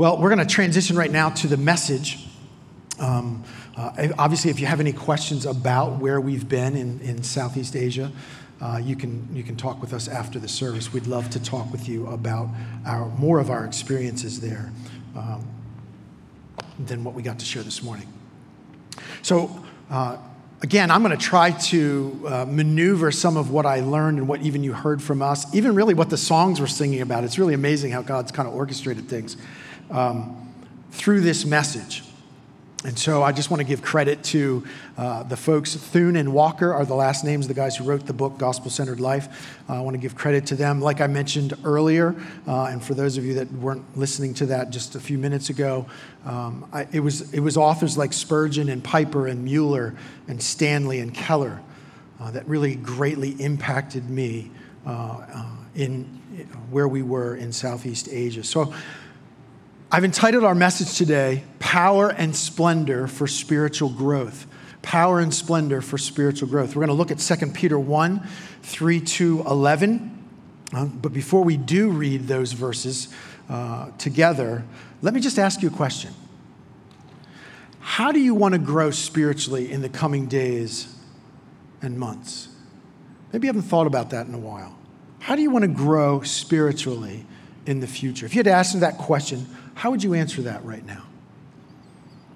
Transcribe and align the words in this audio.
Well, 0.00 0.16
we're 0.16 0.30
going 0.30 0.38
to 0.38 0.46
transition 0.46 0.96
right 0.96 1.10
now 1.10 1.28
to 1.28 1.46
the 1.46 1.58
message. 1.58 2.26
Um, 2.98 3.44
uh, 3.76 4.08
obviously, 4.16 4.50
if 4.50 4.58
you 4.58 4.64
have 4.64 4.80
any 4.80 4.94
questions 4.94 5.44
about 5.44 5.98
where 5.98 6.18
we've 6.18 6.48
been 6.48 6.74
in, 6.74 7.00
in 7.00 7.22
Southeast 7.22 7.76
Asia, 7.76 8.10
uh, 8.62 8.80
you, 8.82 8.96
can, 8.96 9.28
you 9.30 9.42
can 9.42 9.56
talk 9.56 9.78
with 9.82 9.92
us 9.92 10.08
after 10.08 10.38
the 10.38 10.48
service. 10.48 10.90
We'd 10.90 11.06
love 11.06 11.28
to 11.28 11.42
talk 11.42 11.70
with 11.70 11.86
you 11.86 12.06
about 12.06 12.48
our, 12.86 13.10
more 13.18 13.40
of 13.40 13.50
our 13.50 13.66
experiences 13.66 14.40
there 14.40 14.72
um, 15.14 15.46
than 16.78 17.04
what 17.04 17.12
we 17.12 17.22
got 17.22 17.38
to 17.38 17.44
share 17.44 17.62
this 17.62 17.82
morning. 17.82 18.10
So, 19.20 19.62
uh, 19.90 20.16
again, 20.62 20.90
I'm 20.90 21.02
going 21.02 21.14
to 21.14 21.22
try 21.22 21.50
to 21.50 22.24
uh, 22.26 22.46
maneuver 22.46 23.10
some 23.12 23.36
of 23.36 23.50
what 23.50 23.66
I 23.66 23.80
learned 23.80 24.16
and 24.16 24.26
what 24.26 24.40
even 24.40 24.64
you 24.64 24.72
heard 24.72 25.02
from 25.02 25.20
us, 25.20 25.54
even 25.54 25.74
really 25.74 25.92
what 25.92 26.08
the 26.08 26.16
songs 26.16 26.58
were 26.58 26.66
singing 26.66 27.02
about. 27.02 27.22
It's 27.22 27.38
really 27.38 27.52
amazing 27.52 27.90
how 27.92 28.00
God's 28.00 28.32
kind 28.32 28.48
of 28.48 28.54
orchestrated 28.54 29.06
things 29.06 29.36
um, 29.90 30.52
through 30.92 31.20
this 31.20 31.44
message. 31.44 32.04
And 32.82 32.98
so 32.98 33.22
I 33.22 33.32
just 33.32 33.50
want 33.50 33.60
to 33.60 33.64
give 33.64 33.82
credit 33.82 34.24
to 34.24 34.64
uh, 34.96 35.22
the 35.24 35.36
folks. 35.36 35.74
Thune 35.74 36.16
and 36.16 36.32
Walker 36.32 36.72
are 36.72 36.86
the 36.86 36.94
last 36.94 37.26
names, 37.26 37.46
the 37.46 37.52
guys 37.52 37.76
who 37.76 37.84
wrote 37.84 38.06
the 38.06 38.14
book, 38.14 38.38
Gospel 38.38 38.70
Centered 38.70 39.00
Life. 39.00 39.60
Uh, 39.68 39.74
I 39.74 39.80
want 39.80 39.92
to 39.92 40.00
give 40.00 40.14
credit 40.14 40.46
to 40.46 40.54
them. 40.54 40.80
Like 40.80 41.02
I 41.02 41.06
mentioned 41.06 41.52
earlier, 41.62 42.16
uh, 42.48 42.64
and 42.64 42.82
for 42.82 42.94
those 42.94 43.18
of 43.18 43.24
you 43.26 43.34
that 43.34 43.52
weren't 43.52 43.98
listening 43.98 44.32
to 44.34 44.46
that 44.46 44.70
just 44.70 44.94
a 44.94 45.00
few 45.00 45.18
minutes 45.18 45.50
ago, 45.50 45.84
um, 46.24 46.66
I, 46.72 46.86
it, 46.90 47.00
was, 47.00 47.30
it 47.34 47.40
was 47.40 47.58
authors 47.58 47.98
like 47.98 48.14
Spurgeon 48.14 48.70
and 48.70 48.82
Piper 48.82 49.26
and 49.26 49.44
Mueller 49.44 49.94
and 50.26 50.42
Stanley 50.42 51.00
and 51.00 51.12
Keller 51.12 51.60
uh, 52.18 52.30
that 52.30 52.48
really 52.48 52.76
greatly 52.76 53.32
impacted 53.32 54.08
me 54.08 54.50
uh, 54.86 55.26
uh, 55.34 55.46
in 55.74 56.04
where 56.70 56.88
we 56.88 57.02
were 57.02 57.36
in 57.36 57.52
Southeast 57.52 58.08
Asia. 58.10 58.42
So 58.42 58.72
I've 59.92 60.04
entitled 60.04 60.44
our 60.44 60.54
message 60.54 60.96
today, 60.96 61.42
Power 61.58 62.10
and 62.10 62.36
Splendor 62.36 63.08
for 63.08 63.26
Spiritual 63.26 63.88
Growth. 63.88 64.46
Power 64.82 65.18
and 65.18 65.34
Splendor 65.34 65.80
for 65.80 65.98
Spiritual 65.98 66.46
Growth. 66.46 66.76
We're 66.76 66.86
going 66.86 66.88
to 66.88 66.94
look 66.94 67.10
at 67.10 67.18
2 67.18 67.46
Peter 67.48 67.76
1 67.76 68.24
3 68.62 69.00
to 69.00 69.42
11. 69.48 70.28
Uh, 70.72 70.84
but 70.84 71.12
before 71.12 71.42
we 71.42 71.56
do 71.56 71.90
read 71.90 72.28
those 72.28 72.52
verses 72.52 73.08
uh, 73.48 73.90
together, 73.98 74.62
let 75.02 75.12
me 75.12 75.20
just 75.20 75.40
ask 75.40 75.60
you 75.60 75.66
a 75.66 75.72
question. 75.72 76.14
How 77.80 78.12
do 78.12 78.20
you 78.20 78.32
want 78.32 78.52
to 78.52 78.60
grow 78.60 78.92
spiritually 78.92 79.72
in 79.72 79.82
the 79.82 79.88
coming 79.88 80.26
days 80.26 80.94
and 81.82 81.98
months? 81.98 82.46
Maybe 83.32 83.48
you 83.48 83.52
haven't 83.52 83.68
thought 83.68 83.88
about 83.88 84.10
that 84.10 84.28
in 84.28 84.34
a 84.34 84.38
while. 84.38 84.78
How 85.18 85.34
do 85.34 85.42
you 85.42 85.50
want 85.50 85.64
to 85.64 85.68
grow 85.68 86.22
spiritually 86.22 87.26
in 87.66 87.80
the 87.80 87.88
future? 87.88 88.24
If 88.24 88.36
you 88.36 88.38
had 88.38 88.46
asked 88.46 88.74
me 88.74 88.82
that 88.82 88.96
question, 88.96 89.48
how 89.80 89.90
would 89.90 90.04
you 90.04 90.12
answer 90.12 90.42
that 90.42 90.62
right 90.62 90.84
now? 90.84 91.04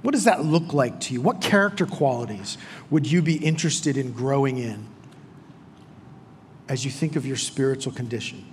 What 0.01 0.13
does 0.13 0.25
that 0.25 0.47
look 0.47 0.73
like 0.73 0.99
to 1.01 1.13
you? 1.13 1.21
What 1.21 1.43
character 1.43 1.85
qualities 1.85 2.57
would 2.89 3.07
you 3.07 3.21
be 3.21 3.37
interested 3.37 3.99
in 3.99 4.13
growing 4.13 4.57
in 4.57 4.87
as 6.71 6.87
you 6.87 6.91
think 6.91 7.17
of 7.17 7.27
your 7.27 7.37
spiritual 7.37 7.93
condition? 7.93 8.47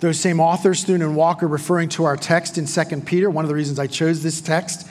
Those 0.00 0.18
same 0.18 0.40
authors, 0.40 0.82
Thune 0.82 1.00
and 1.02 1.14
Walker, 1.14 1.46
referring 1.46 1.88
to 1.90 2.04
our 2.04 2.16
text 2.16 2.58
in 2.58 2.66
2 2.66 3.02
Peter, 3.02 3.30
one 3.30 3.44
of 3.44 3.48
the 3.48 3.54
reasons 3.54 3.78
I 3.78 3.86
chose 3.86 4.24
this 4.24 4.40
text, 4.40 4.84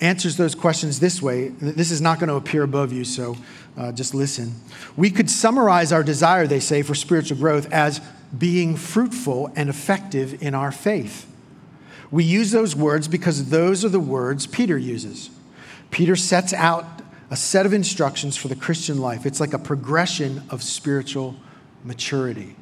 answers 0.00 0.36
those 0.36 0.54
questions 0.54 1.00
this 1.00 1.20
way. 1.20 1.48
This 1.48 1.90
is 1.90 2.00
not 2.00 2.20
going 2.20 2.28
to 2.28 2.36
appear 2.36 2.62
above 2.62 2.92
you, 2.92 3.02
so 3.02 3.36
uh, 3.76 3.90
just 3.90 4.14
listen. 4.14 4.54
We 4.96 5.10
could 5.10 5.28
summarize 5.28 5.92
our 5.92 6.04
desire, 6.04 6.46
they 6.46 6.60
say, 6.60 6.82
for 6.82 6.94
spiritual 6.94 7.38
growth 7.38 7.72
as 7.72 8.00
being 8.36 8.76
fruitful 8.76 9.50
and 9.56 9.68
effective 9.68 10.42
in 10.42 10.54
our 10.54 10.72
faith. 10.72 11.26
We 12.10 12.24
use 12.24 12.50
those 12.50 12.74
words 12.74 13.08
because 13.08 13.50
those 13.50 13.84
are 13.84 13.88
the 13.88 14.00
words 14.00 14.46
Peter 14.46 14.78
uses. 14.78 15.30
Peter 15.90 16.16
sets 16.16 16.52
out 16.52 16.86
a 17.30 17.36
set 17.36 17.66
of 17.66 17.72
instructions 17.72 18.36
for 18.36 18.48
the 18.48 18.56
Christian 18.56 18.98
life. 18.98 19.26
It's 19.26 19.40
like 19.40 19.52
a 19.52 19.58
progression 19.58 20.42
of 20.50 20.62
spiritual 20.62 21.36
maturity. 21.84 22.56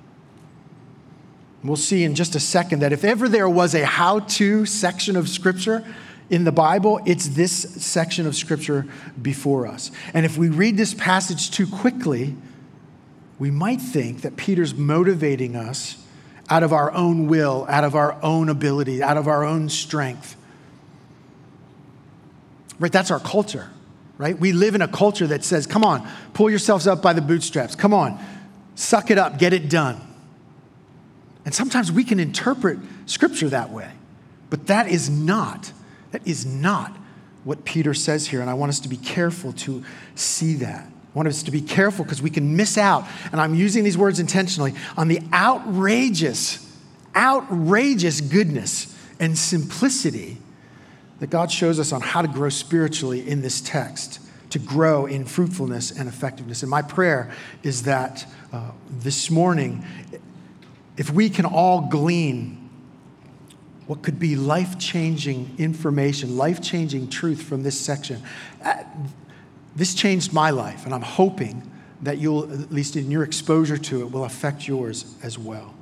We'll 1.63 1.77
see 1.77 2.05
in 2.05 2.15
just 2.15 2.35
a 2.35 2.41
second 2.41 2.81
that 2.81 2.93
if 2.93 3.05
ever 3.05 3.29
there 3.29 3.49
was 3.49 3.75
a 3.75 3.85
how 3.85 4.21
to 4.21 4.67
section 4.67 5.17
of 5.17 5.29
Scripture 5.29 5.85
in 6.31 6.45
the 6.45 6.53
Bible, 6.53 7.01
it's 7.07 7.29
this 7.29 7.53
section 7.53 8.27
of 8.27 8.35
Scripture 8.35 8.87
before 9.21 9.67
us. 9.67 9.91
And 10.15 10.27
if 10.27 10.37
we 10.37 10.49
read 10.49 10.77
this 10.77 10.95
passage 10.95 11.51
too 11.51 11.67
quickly, 11.67 12.37
we 13.39 13.51
might 13.51 13.81
think 13.81 14.23
that 14.23 14.37
Peter's 14.37 14.75
motivating 14.75 15.57
us 15.57 16.03
out 16.49 16.63
of 16.63 16.73
our 16.73 16.93
own 16.93 17.27
will, 17.27 17.67
out 17.69 17.85
of 17.85 17.95
our 17.95 18.17
own 18.23 18.49
ability, 18.49 19.03
out 19.03 19.17
of 19.17 19.29
our 19.29 19.45
own 19.45 19.69
strength. 19.69 20.37
Right? 22.79 22.93
That's 22.93 23.11
our 23.11 23.21
culture, 23.21 23.71
right? 24.17 24.39
We 24.39 24.53
live 24.53 24.75
in 24.75 24.83
a 24.83 24.89
culture 24.89 25.27
that 25.27 25.45
says, 25.45 25.67
come 25.67 25.85
on, 25.85 26.09
pull 26.35 26.51
yourselves 26.51 26.87
up 26.87 27.03
by 27.03 27.13
the 27.13 27.23
bootstraps. 27.23 27.75
Come 27.75 27.93
on, 27.93 28.19
suck 28.75 29.11
it 29.11 29.19
up, 29.19 29.39
get 29.39 29.53
it 29.53 29.69
done. 29.69 30.01
And 31.45 31.55
sometimes 31.55 31.93
we 31.93 32.05
can 32.05 32.21
interpret 32.21 32.79
scripture 33.07 33.49
that 33.51 33.71
way, 33.71 33.91
but 34.51 34.67
that 34.67 34.89
is 34.89 35.09
not, 35.09 35.73
that 36.11 36.27
is 36.27 36.45
not 36.47 36.97
what 37.45 37.65
Peter 37.65 37.95
says 37.95 38.27
here. 38.27 38.41
And 38.41 38.51
I 38.51 38.55
want 38.55 38.71
us 38.71 38.81
to 38.81 38.89
be 38.89 38.97
careful 38.97 39.53
to 39.53 39.85
see 40.15 40.55
that. 40.57 40.91
Want 41.17 41.29
us 41.29 41.43
to 41.45 41.51
be 41.51 41.63
careful 41.63 42.05
because 42.05 42.21
we 42.21 42.29
can 42.29 42.57
miss 42.57 42.77
out, 42.77 43.07
and 43.33 43.41
I'm 43.41 43.55
using 43.55 43.85
these 43.85 43.97
words 43.97 44.21
intentionally, 44.21 44.75
on 44.99 45.09
the 45.09 45.23
outrageous, 45.33 46.79
outrageous 47.17 48.21
goodness 48.21 48.95
and 49.19 49.39
simplicity 49.39 50.37
that 51.21 51.31
God 51.31 51.51
shows 51.51 51.81
us 51.81 51.91
on 51.91 52.03
how 52.03 52.21
to 52.21 52.29
grow 52.29 52.51
spiritually 52.51 53.27
in 53.27 53.41
this 53.41 53.63
text, 53.63 54.21
to 54.51 54.59
grow 54.59 55.07
in 55.07 55.25
fruitfulness 55.25 55.91
and 55.91 56.07
effectiveness. 56.07 56.61
And 56.63 56.71
my 56.71 56.83
prayer 56.83 57.33
is 57.63 57.85
that 57.85 58.27
uh, 58.53 58.73
this 58.91 59.31
morning, 59.31 59.87
if 60.99 61.09
we 61.09 61.31
can 61.31 61.47
all 61.47 61.89
glean 61.89 62.69
what 63.87 64.03
could 64.03 64.19
be 64.19 64.37
life 64.37 64.79
changing 64.79 65.55
information, 65.57 66.37
life 66.37 66.61
changing 66.61 67.09
truth 67.09 67.41
from 67.41 67.63
this 67.63 67.81
section, 67.81 68.23
uh, 68.63 68.83
this 69.77 69.95
changed 69.95 70.33
my 70.33 70.51
life, 70.51 70.85
and 70.85 70.95
I'm 70.95 71.03
hoping 71.03 71.71
that 72.03 72.19
you'll, 72.19 72.51
at 72.53 72.73
least 72.73 72.97
in 72.97 73.11
your 73.11 73.23
exposure 73.23 73.79
to 73.79 74.01
it, 74.01 74.11
will 74.11 74.25
affect 74.25 74.67
yours 74.67 75.15
as 75.23 75.39
well. 75.39 75.75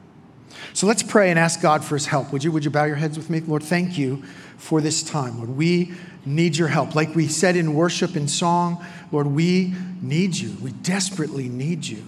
So 0.73 0.87
let's 0.87 1.03
pray 1.03 1.31
and 1.31 1.39
ask 1.39 1.61
God 1.61 1.85
for 1.85 1.95
his 1.95 2.07
help. 2.07 2.33
Would 2.33 2.45
you, 2.45 2.53
would 2.53 2.65
you 2.65 2.71
bow 2.71 2.85
your 2.85 2.97
heads 2.97 3.17
with 3.17 3.31
me? 3.31 3.41
Lord, 3.41 3.63
thank 3.63 3.97
you 3.97 4.23
for 4.57 4.81
this 4.81 5.03
time. 5.03 5.39
Lord, 5.39 5.51
we 5.51 5.93
need 6.25 6.57
your 6.57 6.69
help. 6.69 6.95
Like 6.95 7.15
we 7.15 7.29
said 7.29 7.57
in 7.57 7.75
worship 7.75 8.17
and 8.17 8.31
song, 8.31 8.85
Lord, 9.13 9.27
we 9.27 9.75
need 10.01 10.37
you. 10.37 10.57
We 10.61 10.73
desperately 10.73 11.49
need 11.49 11.87
you. 11.87 12.05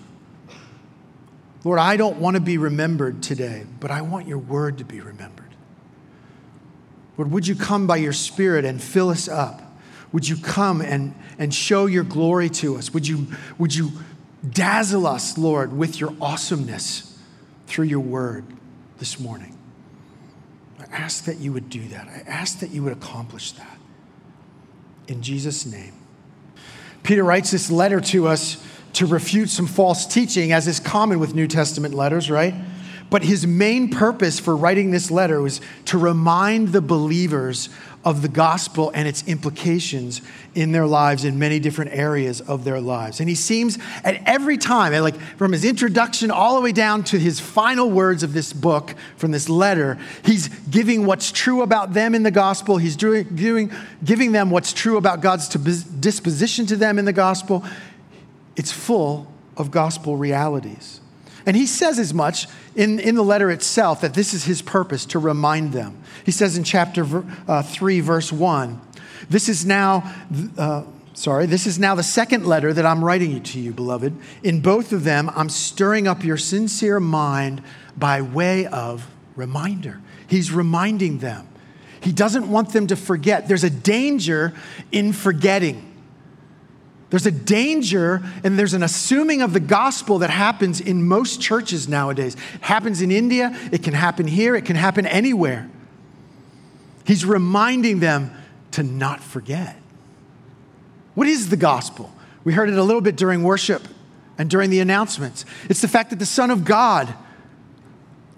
Lord, 1.65 1.79
I 1.79 1.97
don't 1.97 2.19
want 2.19 2.37
to 2.37 2.41
be 2.41 2.59
remembered 2.59 3.23
today, 3.23 3.65
but 3.81 3.91
I 3.91 4.03
want 4.03 4.29
your 4.29 4.39
word 4.39 4.79
to 4.79 4.85
be 4.85 5.01
remembered. 5.01 5.51
Lord, 7.19 7.31
would 7.33 7.47
you 7.47 7.57
come 7.57 7.87
by 7.87 7.97
your 7.97 8.13
spirit 8.13 8.65
and 8.65 8.81
fill 8.81 9.11
us 9.11 9.29
up? 9.29 9.63
Would 10.17 10.27
you 10.27 10.39
come 10.39 10.81
and, 10.81 11.15
and 11.39 11.53
show 11.53 11.85
your 11.85 12.03
glory 12.03 12.49
to 12.49 12.77
us? 12.77 12.95
Would 12.95 13.07
you, 13.07 13.27
would 13.59 13.75
you 13.75 13.93
dazzle 14.49 15.07
us, 15.07 15.37
Lord, 15.37 15.77
with 15.77 16.01
your 16.01 16.15
awesomeness 16.23 17.19
through 17.67 17.85
your 17.85 18.01
word 18.01 18.47
this 18.97 19.21
morning? 19.21 19.59
I 20.81 20.85
ask 20.85 21.27
that 21.27 21.37
you 21.37 21.53
would 21.53 21.69
do 21.69 21.87
that. 21.89 22.09
I 22.09 22.23
ask 22.27 22.61
that 22.61 22.71
you 22.71 22.83
would 22.85 22.95
accomplish 22.95 23.53
that. 23.53 23.77
In 25.07 25.21
Jesus' 25.21 25.67
name. 25.67 25.93
Peter 27.03 27.23
writes 27.23 27.51
this 27.51 27.71
letter 27.71 28.01
to 28.01 28.27
us 28.27 28.57
to 28.95 29.05
refute 29.05 29.51
some 29.51 29.67
false 29.67 30.07
teaching, 30.07 30.51
as 30.51 30.67
is 30.67 30.81
common 30.81 31.19
with 31.19 31.35
New 31.35 31.47
Testament 31.47 31.93
letters, 31.93 32.31
right? 32.31 32.55
But 33.11 33.23
his 33.23 33.47
main 33.47 33.91
purpose 33.91 34.41
for 34.41 34.57
writing 34.57 34.93
this 34.93 35.11
letter 35.11 35.43
was 35.43 35.61
to 35.85 35.99
remind 35.99 36.69
the 36.69 36.81
believers 36.81 37.69
of 38.07 38.23
the 38.23 38.29
gospel 38.29 38.93
and 38.95 39.09
its 39.09 39.27
implications 39.27 40.23
in 40.55 40.71
their 40.71 40.87
lives 40.87 41.25
in 41.25 41.41
many 41.41 41.59
different 41.59 41.91
areas 41.93 42.41
of 42.41 42.63
their 42.63 42.81
lives. 42.81 43.19
And 43.19 43.29
he 43.29 43.35
seems 43.35 43.79
at 44.05 44.23
every 44.25 44.57
time, 44.57 44.93
like 45.03 45.19
from 45.37 45.51
his 45.51 45.65
introduction 45.65 46.31
all 46.31 46.55
the 46.55 46.61
way 46.61 46.71
down 46.71 47.03
to 47.05 47.19
his 47.19 47.41
final 47.41 47.91
words 47.91 48.23
of 48.23 48.33
this 48.33 48.53
book, 48.53 48.95
from 49.17 49.33
this 49.33 49.49
letter, 49.49 49.99
he's 50.25 50.47
giving 50.71 51.05
what's 51.05 51.33
true 51.33 51.63
about 51.63 51.95
them 51.95 52.15
in 52.15 52.23
the 52.23 52.31
gospel. 52.31 52.77
He's 52.77 52.95
doing, 52.95 53.25
doing, 53.35 53.73
giving 54.05 54.31
them 54.31 54.51
what's 54.51 54.73
true 54.73 54.99
about 54.99 55.21
God's 55.21 55.49
disposition 55.49 56.65
to 56.67 56.77
them 56.77 57.01
in 57.01 57.07
the 57.07 57.13
gospel. 57.13 57.65
It's 58.55 58.71
full 58.71 59.27
of 59.57 59.73
gospel 59.73 60.17
realities. 60.17 61.01
And 61.47 61.57
he 61.57 61.65
says 61.65 62.01
as 62.01 62.13
much 62.13 62.49
in, 62.75 62.99
in 62.99 63.15
the 63.15 63.23
letter 63.23 63.51
itself 63.51 64.01
that 64.01 64.15
this 64.15 64.35
is 64.35 64.45
his 64.45 64.61
purpose 64.61 65.07
to 65.07 65.21
remind 65.21 65.73
them. 65.73 65.97
He 66.25 66.33
says 66.33 66.59
in 66.59 66.65
chapter 66.65 67.25
uh, 67.47 67.63
3, 67.63 68.01
verse 68.01 68.33
1, 68.33 68.81
this 69.31 69.49
is 69.49 69.65
now. 69.65 70.13
Uh, 70.59 70.85
sorry, 71.15 71.47
this 71.47 71.67
is 71.67 71.79
now 71.79 71.95
the 71.95 72.03
second 72.03 72.47
letter 72.47 72.73
that 72.73 72.85
I'm 72.85 73.03
writing 73.03 73.43
to 73.43 73.61
you, 73.61 73.73
beloved. 73.73 74.15
In 74.43 74.61
both 74.61 74.93
of 74.93 75.05
them, 75.05 75.31
I'm 75.35 75.49
stirring 75.49 76.07
up 76.07 76.25
your 76.25 76.37
sincere 76.37 77.01
mind 77.01 77.63
by 77.97 78.21
way 78.23 78.67
of 78.67 79.09
reminder. 79.37 80.01
He's 80.27 80.53
reminding 80.53 81.19
them. 81.19 81.49
He 82.01 82.13
doesn't 82.13 82.51
want 82.51 82.73
them 82.73 82.89
to 82.89 82.97
forget. 82.97 83.49
There's 83.49 83.65
a 83.65 83.71
danger 83.71 84.53
in 84.93 85.13
forgetting. 85.13 85.96
There's 87.11 87.27
a 87.27 87.31
danger 87.31 88.23
and 88.43 88.59
there's 88.59 88.75
an 88.75 88.83
assuming 88.83 89.41
of 89.41 89.53
the 89.53 89.61
gospel 89.61 90.19
that 90.19 90.31
happens 90.31 90.81
in 90.81 91.07
most 91.07 91.41
churches 91.41 91.89
nowadays. 91.89 92.35
It 92.35 92.63
happens 92.63 93.01
in 93.01 93.13
India, 93.13 93.57
it 93.71 93.83
can 93.83 93.95
happen 93.95 94.27
here, 94.27 94.57
it 94.57 94.65
can 94.65 94.77
happen 94.77 95.07
anywhere. 95.07 95.71
He's 97.05 97.25
reminding 97.25 98.01
them 98.01 98.33
to 98.73 98.83
not 98.83 99.21
forget. 99.21 99.77
What 101.15 101.29
is 101.29 101.49
the 101.49 101.57
gospel? 101.57 102.13
We 102.43 102.53
heard 102.53 102.69
it 102.69 102.77
a 102.77 102.83
little 102.83 103.01
bit 103.01 103.17
during 103.17 103.45
worship 103.45 103.83
and 104.37 104.51
during 104.51 104.71
the 104.71 104.81
announcements. 104.81 105.45
It's 105.69 105.81
the 105.81 105.89
fact 105.89 106.11
that 106.11 106.19
the 106.19 106.27
Son 106.27 106.51
of 106.51 106.65
God 106.65 107.15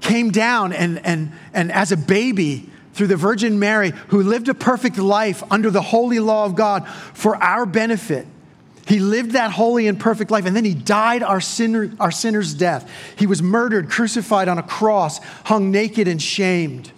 came 0.00 0.30
down 0.30 0.72
and, 0.72 1.04
and, 1.04 1.32
and 1.52 1.72
as 1.72 1.90
a 1.90 1.96
baby 1.96 2.68
through 2.92 3.08
the 3.08 3.16
Virgin 3.16 3.58
Mary, 3.58 3.92
who 4.08 4.22
lived 4.22 4.48
a 4.48 4.54
perfect 4.54 4.98
life 4.98 5.42
under 5.50 5.70
the 5.70 5.82
holy 5.82 6.20
law 6.20 6.44
of 6.44 6.54
God 6.54 6.86
for 7.14 7.36
our 7.36 7.64
benefit. 7.64 8.26
He 8.88 9.00
lived 9.00 9.32
that 9.32 9.50
holy 9.50 9.86
and 9.86 10.00
perfect 10.00 10.30
life, 10.30 10.46
and 10.46 10.56
then 10.56 10.64
he 10.64 10.72
died 10.72 11.22
our, 11.22 11.42
sinner, 11.42 11.92
our 12.00 12.10
sinner's 12.10 12.54
death. 12.54 12.90
He 13.16 13.26
was 13.26 13.42
murdered, 13.42 13.90
crucified 13.90 14.48
on 14.48 14.56
a 14.56 14.62
cross, 14.62 15.18
hung 15.44 15.70
naked 15.70 16.08
and 16.08 16.20
shamed. 16.20 16.90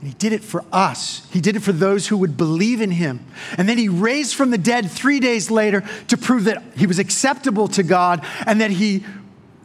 And 0.00 0.08
he 0.08 0.12
did 0.12 0.34
it 0.34 0.44
for 0.44 0.62
us. 0.70 1.26
He 1.32 1.40
did 1.40 1.56
it 1.56 1.60
for 1.60 1.72
those 1.72 2.06
who 2.06 2.18
would 2.18 2.36
believe 2.36 2.82
in 2.82 2.90
him. 2.90 3.24
And 3.56 3.66
then 3.66 3.78
he 3.78 3.88
raised 3.88 4.34
from 4.34 4.50
the 4.50 4.58
dead 4.58 4.90
three 4.90 5.20
days 5.20 5.50
later 5.50 5.82
to 6.08 6.18
prove 6.18 6.44
that 6.44 6.62
he 6.76 6.86
was 6.86 6.98
acceptable 6.98 7.66
to 7.68 7.82
God 7.82 8.24
and 8.46 8.60
that 8.60 8.70
he, 8.70 9.06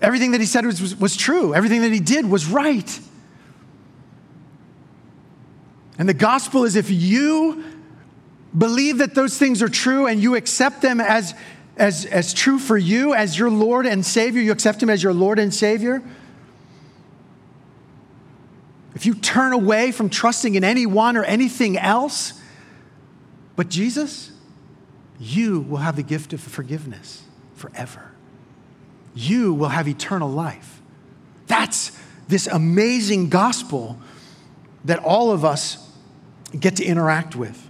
everything 0.02 0.32
that 0.32 0.40
he 0.40 0.48
said 0.48 0.66
was, 0.66 0.82
was, 0.82 0.96
was 0.96 1.18
true. 1.18 1.54
Everything 1.54 1.82
that 1.82 1.92
he 1.92 2.00
did 2.00 2.26
was 2.26 2.48
right. 2.48 3.00
And 6.00 6.08
the 6.08 6.14
gospel 6.14 6.64
is 6.64 6.78
if 6.78 6.90
you 6.90 7.73
believe 8.58 9.00
that 9.00 9.16
those 9.16 9.38
things 9.38 9.62
are 9.62 9.70
true 9.70 10.08
and 10.08 10.22
you 10.22 10.36
accept 10.36 10.82
them 10.82 11.00
as, 11.02 11.34
as, 11.78 12.06
as 12.06 12.34
true 12.34 12.60
for 12.60 12.78
you, 12.78 13.14
as 13.14 13.38
your 13.38 13.50
Lord 13.50 13.86
and 13.86 14.06
Savior, 14.06 14.42
you 14.42 14.52
accept 14.52 14.82
him 14.82 14.90
as 14.90 15.02
your 15.02 15.14
Lord 15.14 15.40
and 15.40 15.54
Savior 15.54 16.04
if 18.96 19.06
you 19.08 19.16
turn 19.16 19.54
away 19.54 19.92
from 19.92 20.10
trusting 20.10 20.56
in 20.56 20.64
anyone 20.64 21.18
or 21.18 21.24
anything 21.24 21.78
else 21.78 22.40
but 23.56 23.70
Jesus, 23.70 24.32
you 25.20 25.62
will 25.62 25.78
have 25.78 25.96
the 25.96 26.04
gift 26.04 26.34
of 26.34 26.42
forgiveness 26.42 27.24
forever. 27.54 28.12
You 29.14 29.54
will 29.54 29.70
have 29.70 29.88
eternal 29.88 30.30
life. 30.30 30.82
That's 31.46 31.92
this 32.28 32.48
amazing 32.48 33.30
gospel 33.30 34.00
that 34.86 35.00
all 35.00 35.32
of 35.32 35.46
us 35.46 35.92
get 36.60 36.78
to 36.78 36.84
interact 36.84 37.36
with. 37.36 37.70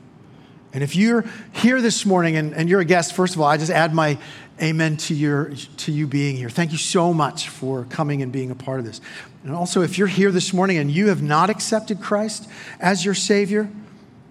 And 0.74 0.82
if 0.82 0.96
you're 0.96 1.24
here 1.54 1.82
this 1.82 2.06
morning 2.06 2.36
and, 2.36 2.54
and 2.54 2.68
you're 2.68 2.82
a 2.82 2.86
guest, 2.86 3.14
first 3.14 3.36
of 3.36 3.42
all, 3.42 3.48
I 3.48 3.58
just 3.58 3.72
add 3.72 3.94
my 3.94 4.18
amen 4.62 4.98
to, 4.98 5.14
your, 5.14 5.52
to 5.78 5.92
you 5.92 6.08
being 6.08 6.36
here. 6.36 6.50
Thank 6.50 6.72
you 6.72 6.78
so 6.78 7.14
much 7.14 7.50
for 7.50 7.86
coming 7.86 8.22
and 8.22 8.32
being 8.32 8.50
a 8.50 8.56
part 8.56 8.80
of 8.80 8.86
this. 8.86 9.00
And 9.44 9.54
also, 9.54 9.82
if 9.82 9.98
you're 9.98 10.08
here 10.08 10.32
this 10.32 10.52
morning 10.52 10.78
and 10.78 10.90
you 10.90 11.10
have 11.10 11.22
not 11.22 11.50
accepted 11.50 12.02
Christ 12.02 12.50
as 12.80 13.06
your 13.06 13.14
Savior, 13.14 13.70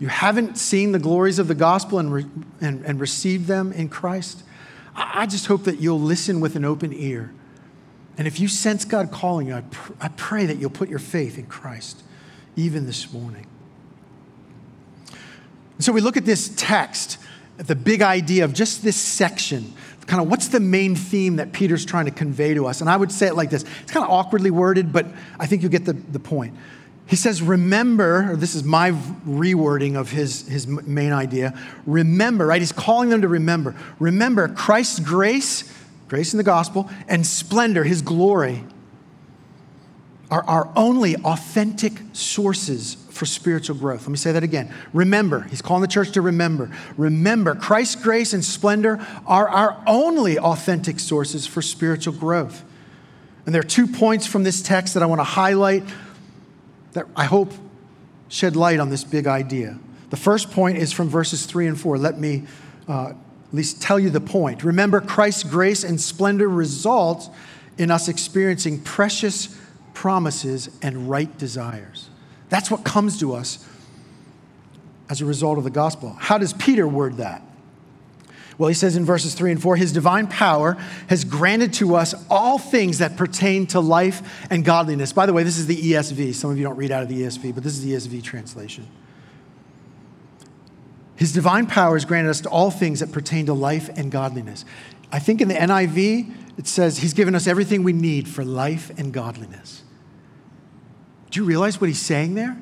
you 0.01 0.09
haven't 0.09 0.59
seen 0.59 0.91
the 0.91 0.99
glories 0.99 1.39
of 1.39 1.47
the 1.47 1.55
gospel 1.55 2.01
and, 2.01 2.13
re- 2.13 2.27
and, 2.61 2.85
and 2.85 2.99
received 2.99 3.47
them 3.47 3.73
in 3.73 3.89
Christ, 3.89 4.43
I, 4.97 5.23
I 5.23 5.27
just 5.27 5.47
hope 5.47 5.65
that 5.65 5.81
you'll 5.81 6.01
listen 6.01 6.41
with 6.41 6.57
an 6.57 6.65
open 6.65 6.93
ear. 6.93 7.33
And 8.19 8.27
if 8.27 8.41
you 8.41 8.49
sense 8.49 8.85
God 8.85 9.13
calling 9.13 9.47
you, 9.47 9.55
I, 9.55 9.61
pr- 9.61 9.93
I 10.01 10.09
pray 10.09 10.47
that 10.47 10.59
you'll 10.59 10.71
put 10.71 10.89
your 10.89 10.99
faith 10.99 11.39
in 11.39 11.47
Christ 11.47 12.03
even 12.57 12.87
this 12.87 13.13
morning. 13.13 13.47
So 15.83 15.93
we 15.93 16.01
look 16.01 16.17
at 16.17 16.25
this 16.25 16.53
text, 16.57 17.19
at 17.59 17.67
the 17.67 17.77
big 17.77 18.03
idea 18.03 18.45
of 18.45 18.53
just 18.53 18.83
this 18.83 18.97
section 18.97 19.75
kind 20.07 20.21
of 20.21 20.29
what's 20.29 20.49
the 20.49 20.61
main 20.61 20.95
theme 20.95 21.37
that 21.37 21.53
Peter's 21.53 21.85
trying 21.85 22.05
to 22.07 22.11
convey 22.11 22.55
to 22.55 22.67
us? 22.67 22.81
And 22.81 22.91
I 22.91 22.97
would 22.97 23.13
say 23.13 23.29
it 23.29 23.35
like 23.35 23.51
this 23.51 23.65
it's 23.83 23.93
kind 23.93 24.05
of 24.05 24.11
awkwardly 24.11 24.51
worded, 24.51 24.93
but 24.93 25.07
I 25.39 25.47
think 25.47 25.63
you 25.63 25.69
get 25.69 25.85
the, 25.85 25.95
the 25.95 26.19
point. 26.19 26.55
He 27.07 27.17
says, 27.17 27.43
Remember, 27.43 28.33
or 28.33 28.37
this 28.37 28.55
is 28.55 28.65
my 28.65 28.93
rewording 28.93 29.97
of 29.97 30.11
his, 30.11 30.47
his 30.49 30.67
main 30.67 31.13
idea. 31.13 31.59
Remember, 31.87 32.47
right? 32.47 32.61
He's 32.61 32.73
calling 32.73 33.09
them 33.11 33.23
to 33.23 33.29
remember. 33.29 33.75
Remember 33.99 34.49
Christ's 34.49 35.01
grace, 35.01 35.73
grace 36.09 36.33
in 36.33 36.37
the 36.37 36.45
gospel, 36.45 36.91
and 37.09 37.27
splendor, 37.27 37.85
his 37.85 38.03
glory, 38.03 38.65
are 40.31 40.45
our 40.45 40.71
only 40.77 41.17
authentic 41.17 41.93
sources 42.13 42.97
for 43.13 43.27
spiritual 43.27 43.77
growth. 43.77 44.03
Let 44.03 44.11
me 44.11 44.17
say 44.17 44.33
that 44.33 44.43
again. 44.43 44.75
Remember, 44.93 45.43
he's 45.43 45.63
calling 45.63 45.83
the 45.83 45.89
church 45.89 46.13
to 46.13 46.23
remember. 46.23 46.71
Remember, 46.97 47.55
Christ's 47.55 48.03
grace 48.03 48.33
and 48.33 48.45
splendor 48.45 49.05
are 49.27 49.49
our 49.49 49.83
only 49.87 50.39
authentic 50.39 50.99
sources 50.99 51.47
for 51.47 51.63
spiritual 51.63 52.15
growth. 52.15 52.65
And 53.45 53.55
there 53.55 53.61
are 53.61 53.65
two 53.65 53.87
points 53.87 54.27
from 54.27 54.45
this 54.45 54.63
text 54.63 54.95
that 54.95 55.03
I 55.03 55.07
want 55.07 55.21
to 55.21 55.25
highlight 55.25 55.85
that 56.93 57.07
I 57.17 57.25
hope 57.25 57.53
shed 58.29 58.57
light 58.57 58.81
on 58.81 58.89
this 58.89 59.05
big 59.05 59.27
idea. 59.27 59.79
The 60.11 60.17
first 60.17 60.51
point 60.51 60.79
is 60.79 60.93
from 60.93 61.09
verses 61.09 61.47
three 61.47 61.67
and 61.67 61.79
four. 61.79 61.99
Let 61.99 62.19
me 62.19 62.45
uh, 62.89 63.11
at 63.11 63.17
least 63.53 63.83
tell 63.83 63.99
you 63.99 64.11
the 64.11 64.21
point. 64.21 64.65
Remember, 64.65 65.01
Christ's 65.01 65.45
grace 65.45 65.85
and 65.85 66.01
splendor 66.01 66.49
results 66.49 67.29
in 67.79 67.91
us 67.91 68.09
experiencing 68.09 68.81
precious 68.81 69.59
promises 69.95 70.71
and 70.83 71.11
right 71.11 71.37
desires. 71.39 72.09
That's 72.53 72.71
what 72.71 72.85
comes 72.85 73.19
to 73.21 73.33
us 73.33 73.67
as 75.09 75.23
a 75.23 75.25
result 75.25 75.57
of 75.57 75.65
the 75.65 75.71
gospel. 75.71 76.15
How 76.19 76.37
does 76.37 76.53
Peter 76.53 76.87
word 76.87 77.17
that? 77.17 77.43
Well, 78.59 78.69
he 78.69 78.75
says 78.75 78.95
in 78.95 79.07
verses 79.07 79.33
three 79.33 79.51
and 79.53 79.61
four, 79.61 79.75
His 79.75 79.91
divine 79.91 80.27
power 80.27 80.75
has 81.09 81.25
granted 81.25 81.73
to 81.75 81.95
us 81.95 82.15
all 82.29 82.59
things 82.59 82.99
that 82.99 83.17
pertain 83.17 83.67
to 83.69 83.81
life 83.81 84.47
and 84.51 84.67
godliness. 84.67 85.15
By 85.15 85.25
the 85.25 85.33
way, 85.33 85.45
this 85.45 85.57
is 85.57 85.67
the 85.67 85.81
ESV. 85.81 86.35
Some 86.35 86.51
of 86.51 86.59
you 86.59 86.65
don't 86.65 86.77
read 86.77 86.91
out 86.91 87.03
of 87.03 87.09
the 87.09 87.23
ESV, 87.23 87.55
but 87.55 87.65
this 87.65 87.73
is 87.73 87.83
the 87.83 87.95
ESV 87.95 88.23
translation. 88.23 88.87
His 91.17 91.33
divine 91.33 91.67
power 91.67 91.95
has 91.95 92.05
granted 92.05 92.29
us 92.29 92.43
to 92.43 92.51
all 92.51 92.71
things 92.71 93.01
that 93.01 93.13
pertain 93.13 93.47
to 93.47 93.55
life 93.55 93.89
and 93.97 94.13
godliness. 94.13 94.67
I 95.11 95.21
think 95.21 95.41
in 95.41 95.49
the 95.49 95.55
NIV, 95.55 96.59
it 96.59 96.67
says 96.67 96.99
He's 96.99 97.15
given 97.15 97.35
us 97.35 97.47
everything 97.47 97.83
we 97.83 97.95
need 97.95 98.29
for 98.29 98.45
life 98.45 98.91
and 98.99 99.11
godliness. 99.11 99.85
Do 101.33 101.41
you 101.41 101.47
realize 101.47 101.81
what 101.81 101.89
he's 101.89 102.01
saying 102.01 102.35
there? 102.35 102.57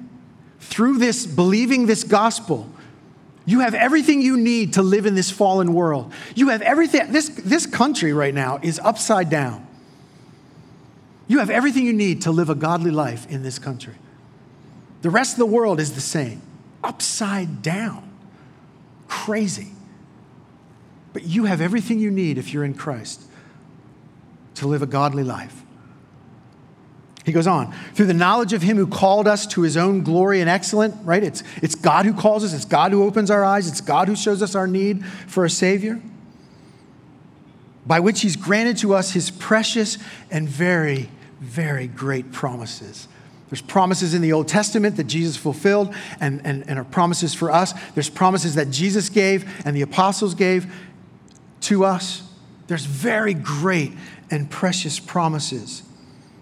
Through 0.61 0.99
this, 0.99 1.27
believing 1.27 1.87
this 1.87 2.05
gospel, 2.05 2.71
you 3.45 3.61
have 3.61 3.75
everything 3.75 4.23
you 4.23 4.37
need 4.37 4.75
to 4.75 4.83
live 4.83 5.07
in 5.07 5.17
this 5.17 5.31
fallen 5.31 5.75
world. 5.75 6.13
You 6.37 6.51
have 6.51 6.63
everything. 6.63 7.11
This, 7.11 7.29
this 7.29 7.67
country 7.67 8.13
right 8.13 8.33
now 8.33 8.61
is 8.63 8.79
upside 8.79 9.29
down. 9.29 9.67
You 11.27 11.41
have 11.41 11.51
everything 11.51 11.85
you 11.85 11.93
need 11.93 12.23
to 12.23 12.31
live 12.31 12.49
a 12.49 12.55
godly 12.55 12.93
life 12.93 13.29
in 13.29 13.43
this 13.43 13.59
country. 13.59 13.95
The 15.03 15.11
rest 15.11 15.33
of 15.35 15.39
the 15.39 15.47
world 15.47 15.81
is 15.81 15.95
the 15.95 16.01
same, 16.01 16.41
upside 16.85 17.63
down. 17.63 18.09
Crazy. 19.09 19.73
But 21.13 21.25
you 21.25 21.47
have 21.47 21.61
everything 21.61 21.99
you 21.99 22.11
need 22.11 22.39
if 22.39 22.53
you're 22.53 22.65
in 22.65 22.75
Christ 22.75 23.23
to 24.57 24.69
live 24.69 24.83
a 24.83 24.87
godly 24.87 25.25
life. 25.25 25.65
He 27.31 27.33
goes 27.33 27.47
on, 27.47 27.73
through 27.95 28.07
the 28.07 28.13
knowledge 28.13 28.53
of 28.53 28.63
him 28.63 28.77
who 28.77 28.89
called 28.89 29.29
us 29.29 29.47
to 29.47 29.63
his 29.63 29.77
own 29.77 30.03
glory 30.03 30.41
and 30.41 30.51
excellent, 30.51 30.97
right? 31.05 31.23
It's, 31.23 31.45
it's 31.63 31.77
God 31.77 32.05
who 32.05 32.13
calls 32.13 32.43
us, 32.43 32.53
it's 32.53 32.65
God 32.65 32.91
who 32.91 33.05
opens 33.05 33.31
our 33.31 33.45
eyes, 33.45 33.69
it's 33.69 33.81
God 33.81 34.09
who 34.09 34.17
shows 34.17 34.43
us 34.43 34.57
our 34.57 34.67
need 34.67 35.07
for 35.07 35.45
a 35.45 35.51
Savior, 35.51 36.03
by 37.87 38.01
which 38.01 38.23
he's 38.23 38.35
granted 38.35 38.79
to 38.79 38.95
us 38.95 39.13
his 39.13 39.31
precious 39.31 39.97
and 40.29 40.49
very, 40.49 41.09
very 41.39 41.87
great 41.87 42.33
promises. 42.33 43.07
There's 43.49 43.63
promises 43.63 44.13
in 44.13 44.23
the 44.23 44.33
Old 44.33 44.49
Testament 44.49 44.97
that 44.97 45.05
Jesus 45.05 45.37
fulfilled 45.37 45.95
and, 46.19 46.45
and, 46.45 46.69
and 46.69 46.81
are 46.81 46.85
promises 46.85 47.33
for 47.33 47.53
us. 47.53 47.75
There's 47.93 48.11
promises 48.11 48.57
that 48.57 48.71
Jesus 48.71 49.09
gave 49.09 49.49
and 49.65 49.77
the 49.77 49.83
apostles 49.83 50.35
gave 50.35 50.75
to 51.61 51.85
us. 51.85 52.25
There's 52.67 52.87
very 52.87 53.35
great 53.35 53.93
and 54.33 54.51
precious 54.51 54.99
promises. 54.99 55.85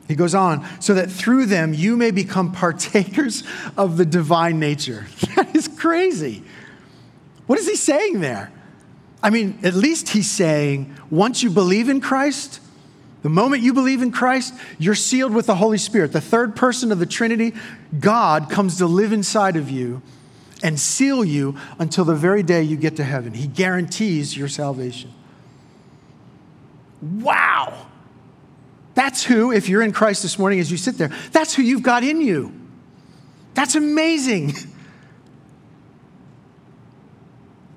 He 0.08 0.14
goes 0.14 0.34
on, 0.34 0.66
so 0.80 0.94
that 0.94 1.10
through 1.10 1.46
them 1.46 1.74
you 1.74 1.96
may 1.96 2.10
become 2.10 2.50
partakers 2.50 3.44
of 3.76 3.98
the 3.98 4.06
divine 4.06 4.58
nature. 4.58 5.06
That 5.36 5.54
is 5.54 5.68
crazy. 5.68 6.42
What 7.46 7.60
is 7.60 7.68
he 7.68 7.76
saying 7.76 8.18
there? 8.18 8.50
I 9.22 9.30
mean, 9.30 9.58
at 9.62 9.74
least 9.74 10.08
he's 10.08 10.28
saying 10.28 10.96
once 11.10 11.44
you 11.44 11.50
believe 11.50 11.88
in 11.88 12.00
Christ, 12.00 12.60
the 13.22 13.28
moment 13.28 13.62
you 13.62 13.72
believe 13.72 14.02
in 14.02 14.10
Christ, 14.10 14.54
you're 14.78 14.94
sealed 14.94 15.32
with 15.32 15.46
the 15.46 15.56
Holy 15.56 15.78
Spirit. 15.78 16.12
The 16.12 16.20
third 16.20 16.56
person 16.56 16.90
of 16.92 16.98
the 16.98 17.06
Trinity, 17.06 17.52
God, 17.98 18.48
comes 18.50 18.78
to 18.78 18.86
live 18.86 19.12
inside 19.12 19.56
of 19.56 19.70
you 19.70 20.02
and 20.62 20.78
seal 20.78 21.24
you 21.24 21.56
until 21.78 22.04
the 22.04 22.14
very 22.14 22.42
day 22.42 22.62
you 22.62 22.76
get 22.76 22.96
to 22.96 23.04
heaven. 23.04 23.34
He 23.34 23.46
guarantees 23.46 24.36
your 24.36 24.48
salvation. 24.48 25.12
Wow. 27.00 27.87
That's 28.98 29.22
who, 29.22 29.52
if 29.52 29.68
you're 29.68 29.82
in 29.82 29.92
Christ 29.92 30.24
this 30.24 30.40
morning 30.40 30.58
as 30.58 30.72
you 30.72 30.76
sit 30.76 30.98
there, 30.98 31.12
that's 31.30 31.54
who 31.54 31.62
you've 31.62 31.84
got 31.84 32.02
in 32.02 32.20
you. 32.20 32.52
That's 33.54 33.76
amazing. 33.76 34.54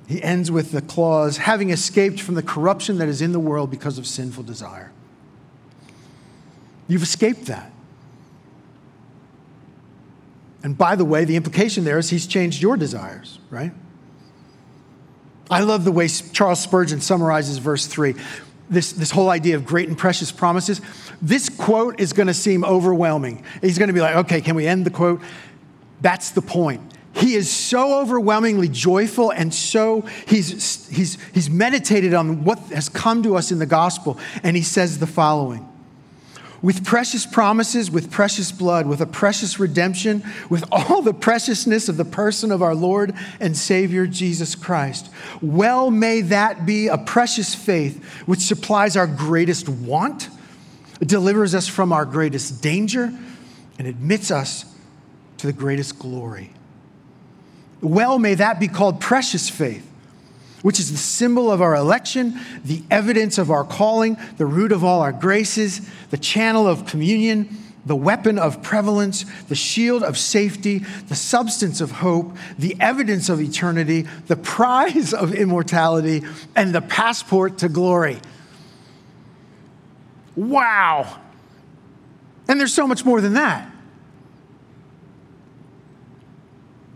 He 0.08 0.22
ends 0.22 0.51
with 0.51 0.74
the 0.74 0.82
clause 0.82 1.38
having 1.38 1.70
escaped 1.70 2.20
from 2.20 2.36
the 2.36 2.44
corruption 2.44 2.98
that 2.98 3.08
is 3.08 3.22
in 3.22 3.32
the 3.32 3.40
world 3.40 3.72
because 3.72 3.98
of 3.98 4.06
sinful 4.06 4.44
desire. 4.44 4.92
You've 6.90 7.04
escaped 7.04 7.46
that. 7.46 7.72
And 10.63 10.78
by 10.78 10.98
the 10.98 11.06
way, 11.06 11.24
the 11.24 11.38
implication 11.38 11.86
there 11.86 11.98
is 11.98 12.10
he's 12.10 12.28
changed 12.28 12.62
your 12.62 12.75
desires, 12.75 13.40
right? 13.50 13.72
I 15.50 15.62
love 15.62 15.86
the 15.86 15.94
way 15.94 16.10
Charles 16.10 16.60
Spurgeon 16.60 17.00
summarizes 17.00 17.60
verse 17.60 17.88
3. 17.88 18.13
This, 18.72 18.94
this 18.94 19.12
whole 19.12 19.30
idea 19.30 19.56
of 19.58 19.66
great 19.66 19.90
and 19.90 19.98
precious 19.98 20.32
promises. 20.32 20.82
This 21.22 21.50
quote 21.50 22.00
is 22.00 22.13
going 22.13 22.28
to 22.28 22.34
seem 22.34 22.63
overwhelming. 22.63 23.44
He's 23.62 23.78
going 23.78 23.90
to 23.90 23.94
be 23.94 24.01
like, 24.01 24.16
okay, 24.16 24.42
can 24.42 24.56
we 24.56 24.66
end 24.66 24.86
the 24.86 24.90
quote? 24.90 25.22
That's 26.01 26.32
the 26.32 26.42
point. 26.42 26.82
He 27.13 27.36
is 27.36 27.51
so 27.51 28.00
overwhelmingly 28.00 28.70
joyful 28.70 29.32
and 29.32 29.54
so 29.54 30.01
he's, 30.25 30.88
he's, 30.88 31.22
he's 31.34 31.50
meditated 31.50 32.13
on 32.13 32.46
what 32.46 32.58
has 32.70 32.90
come 32.90 33.22
to 33.24 33.36
us 33.36 33.51
in 33.51 33.60
the 33.60 33.66
gospel. 33.66 34.18
And 34.42 34.56
he 34.56 34.63
says 34.63 35.00
the 35.00 35.08
following 35.08 35.68
with 36.62 36.86
precious 36.86 37.25
promises, 37.25 37.89
with 37.89 38.12
precious 38.12 38.51
blood, 38.51 38.86
with 38.86 39.01
a 39.01 39.06
precious 39.06 39.60
redemption, 39.60 40.24
with 40.50 40.63
all 40.72 41.01
the 41.01 41.13
preciousness 41.13 41.89
of 41.89 41.98
the 41.98 42.06
person 42.06 42.51
of 42.51 42.62
our 42.62 42.75
Lord 42.75 43.13
and 43.39 43.58
Savior 43.58 44.06
Jesus 44.06 44.53
Christ. 44.53 45.10
Well, 45.41 45.89
may 45.89 46.22
that 46.22 46.65
be 46.65 46.88
a 46.88 46.98
precious 46.98 47.56
faith 47.56 48.03
which 48.25 48.41
supplies 48.41 48.96
our 48.96 49.08
greatest 49.08 49.68
want, 49.68 50.30
delivers 51.00 51.56
us 51.56 51.68
from 51.68 51.91
our 51.91 52.06
greatest 52.06 52.62
danger, 52.62 53.12
and 53.80 53.88
admits 53.88 54.30
us 54.30 54.65
to 55.38 55.48
the 55.48 55.53
greatest 55.53 55.98
glory. 55.98 56.51
Well, 57.82 58.20
may 58.20 58.36
that 58.36 58.60
be 58.60 58.68
called 58.68 59.01
precious 59.01 59.50
faith, 59.50 59.88
which 60.62 60.80
is 60.80 60.91
the 60.91 60.98
symbol 60.98 61.51
of 61.51 61.62
our 61.62 61.75
election, 61.75 62.39
the 62.63 62.84
evidence 62.91 63.38
of 63.38 63.50
our 63.50 63.63
calling, 63.63 64.18
the 64.38 64.46
root 64.46 64.72
of 64.72 64.84
all 64.84 65.01
our 65.01 65.12
graces, 65.12 65.89
the 66.10 66.18
channel 66.18 66.68
of 66.68 66.86
communion, 66.86 67.58
the 67.86 67.96
weapon 67.96 68.38
of 68.38 68.62
prevalence, 68.62 69.25
the 69.44 69.56
shield 69.56 70.03
of 70.03 70.18
safety, 70.18 70.80
the 71.08 71.15
substance 71.15 71.82
of 71.82 71.91
hope, 71.91 72.36
the 72.60 72.75
evidence 72.80 73.27
of 73.27 73.41
eternity, 73.41 74.06
the 74.27 74.36
prize 74.36 75.13
of 75.13 75.34
immortality, 75.34 76.24
and 76.56 76.75
the 76.75 76.82
passport 76.82 77.58
to 77.58 77.70
glory. 77.70 78.20
Wow. 80.36 81.20
And 82.48 82.60
there's 82.60 82.74
so 82.74 82.88
much 82.88 83.03
more 83.03 83.20
than 83.20 83.34
that. 83.34 83.70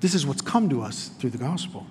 This 0.01 0.13
is 0.13 0.25
what's 0.25 0.41
come 0.41 0.69
to 0.69 0.84
us 0.84 1.07
through 1.19 1.31
the 1.31 1.38
gospel. 1.38 1.88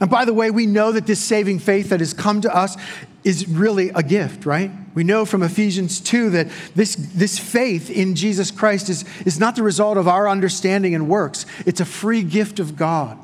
And 0.00 0.10
by 0.10 0.24
the 0.24 0.32
way, 0.32 0.50
we 0.50 0.66
know 0.66 0.92
that 0.92 1.06
this 1.06 1.20
saving 1.20 1.58
faith 1.58 1.90
that 1.90 2.00
has 2.00 2.14
come 2.14 2.40
to 2.40 2.54
us 2.54 2.76
is 3.22 3.46
really 3.46 3.90
a 3.90 4.02
gift, 4.02 4.46
right? 4.46 4.70
We 4.94 5.04
know 5.04 5.26
from 5.26 5.42
Ephesians 5.42 6.00
2 6.00 6.30
that 6.30 6.48
this, 6.74 6.96
this 6.96 7.38
faith 7.38 7.90
in 7.90 8.14
Jesus 8.14 8.50
Christ 8.50 8.88
is, 8.88 9.04
is 9.26 9.38
not 9.38 9.56
the 9.56 9.62
result 9.62 9.98
of 9.98 10.08
our 10.08 10.26
understanding 10.26 10.94
and 10.94 11.08
works, 11.08 11.44
it's 11.66 11.80
a 11.80 11.84
free 11.84 12.22
gift 12.22 12.58
of 12.58 12.76
God. 12.76 13.18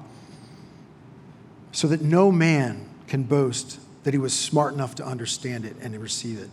So 1.73 1.89
that 1.89 2.03
no 2.03 2.31
man 2.31 2.87
can 3.07 3.23
boast 3.23 3.81
that 4.05 4.15
he 4.15 4.19
was 4.19 4.33
smart 4.33 4.73
enough 4.73 4.95
to 4.95 5.05
understand 5.05 5.65
it 5.65 5.77
and 5.81 5.93
to 5.93 5.99
receive 5.99 6.39
it. 6.39 6.49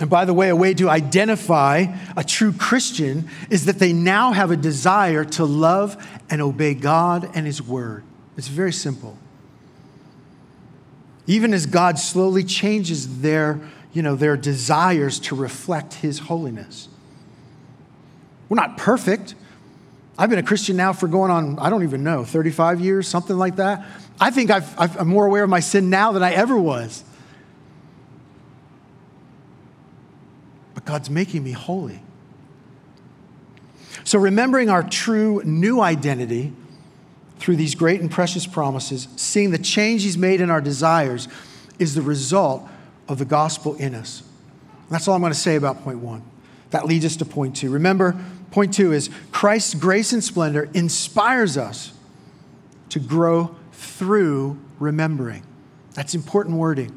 And 0.00 0.08
by 0.08 0.24
the 0.24 0.34
way, 0.34 0.48
a 0.48 0.56
way 0.56 0.74
to 0.74 0.88
identify 0.88 1.86
a 2.16 2.22
true 2.22 2.52
Christian 2.52 3.28
is 3.50 3.64
that 3.64 3.78
they 3.78 3.92
now 3.92 4.32
have 4.32 4.50
a 4.50 4.56
desire 4.56 5.24
to 5.24 5.44
love 5.44 5.96
and 6.30 6.40
obey 6.40 6.74
God 6.74 7.28
and 7.34 7.46
His 7.46 7.60
Word. 7.60 8.04
It's 8.36 8.48
very 8.48 8.72
simple. 8.72 9.18
Even 11.26 11.52
as 11.52 11.66
God 11.66 11.98
slowly 11.98 12.44
changes 12.44 13.20
their, 13.20 13.60
you 13.92 14.02
know, 14.02 14.14
their 14.14 14.36
desires 14.36 15.18
to 15.20 15.34
reflect 15.34 15.94
His 15.94 16.20
holiness. 16.20 16.88
We're 18.48 18.56
not 18.56 18.78
perfect. 18.78 19.34
I've 20.16 20.30
been 20.30 20.38
a 20.38 20.44
Christian 20.44 20.76
now 20.76 20.92
for 20.92 21.08
going 21.08 21.30
on, 21.30 21.58
I 21.58 21.70
don't 21.70 21.82
even 21.82 22.04
know, 22.04 22.24
35 22.24 22.80
years, 22.80 23.08
something 23.08 23.36
like 23.36 23.56
that. 23.56 23.84
I 24.20 24.30
think 24.30 24.50
i 24.50 24.62
am 24.78 25.08
more 25.08 25.26
aware 25.26 25.44
of 25.44 25.50
my 25.50 25.60
sin 25.60 25.90
now 25.90 26.12
than 26.12 26.22
I 26.22 26.32
ever 26.32 26.56
was. 26.56 27.04
God's 30.84 31.10
making 31.10 31.44
me 31.44 31.52
holy. 31.52 32.00
So, 34.04 34.18
remembering 34.18 34.70
our 34.70 34.82
true 34.82 35.42
new 35.44 35.80
identity 35.80 36.52
through 37.38 37.56
these 37.56 37.74
great 37.74 38.00
and 38.00 38.10
precious 38.10 38.46
promises, 38.46 39.08
seeing 39.16 39.50
the 39.50 39.58
change 39.58 40.02
He's 40.02 40.18
made 40.18 40.40
in 40.40 40.50
our 40.50 40.60
desires, 40.60 41.28
is 41.78 41.94
the 41.94 42.02
result 42.02 42.68
of 43.08 43.18
the 43.18 43.24
gospel 43.24 43.74
in 43.76 43.94
us. 43.94 44.22
That's 44.90 45.08
all 45.08 45.14
I'm 45.14 45.20
going 45.20 45.32
to 45.32 45.38
say 45.38 45.56
about 45.56 45.82
point 45.82 45.98
one. 45.98 46.22
That 46.70 46.86
leads 46.86 47.04
us 47.04 47.16
to 47.16 47.24
point 47.24 47.56
two. 47.56 47.70
Remember, 47.70 48.16
point 48.50 48.74
two 48.74 48.92
is 48.92 49.10
Christ's 49.32 49.74
grace 49.74 50.12
and 50.12 50.22
splendor 50.22 50.68
inspires 50.74 51.56
us 51.56 51.92
to 52.90 52.98
grow 52.98 53.54
through 53.72 54.58
remembering. 54.78 55.42
That's 55.94 56.14
important 56.14 56.56
wording. 56.56 56.96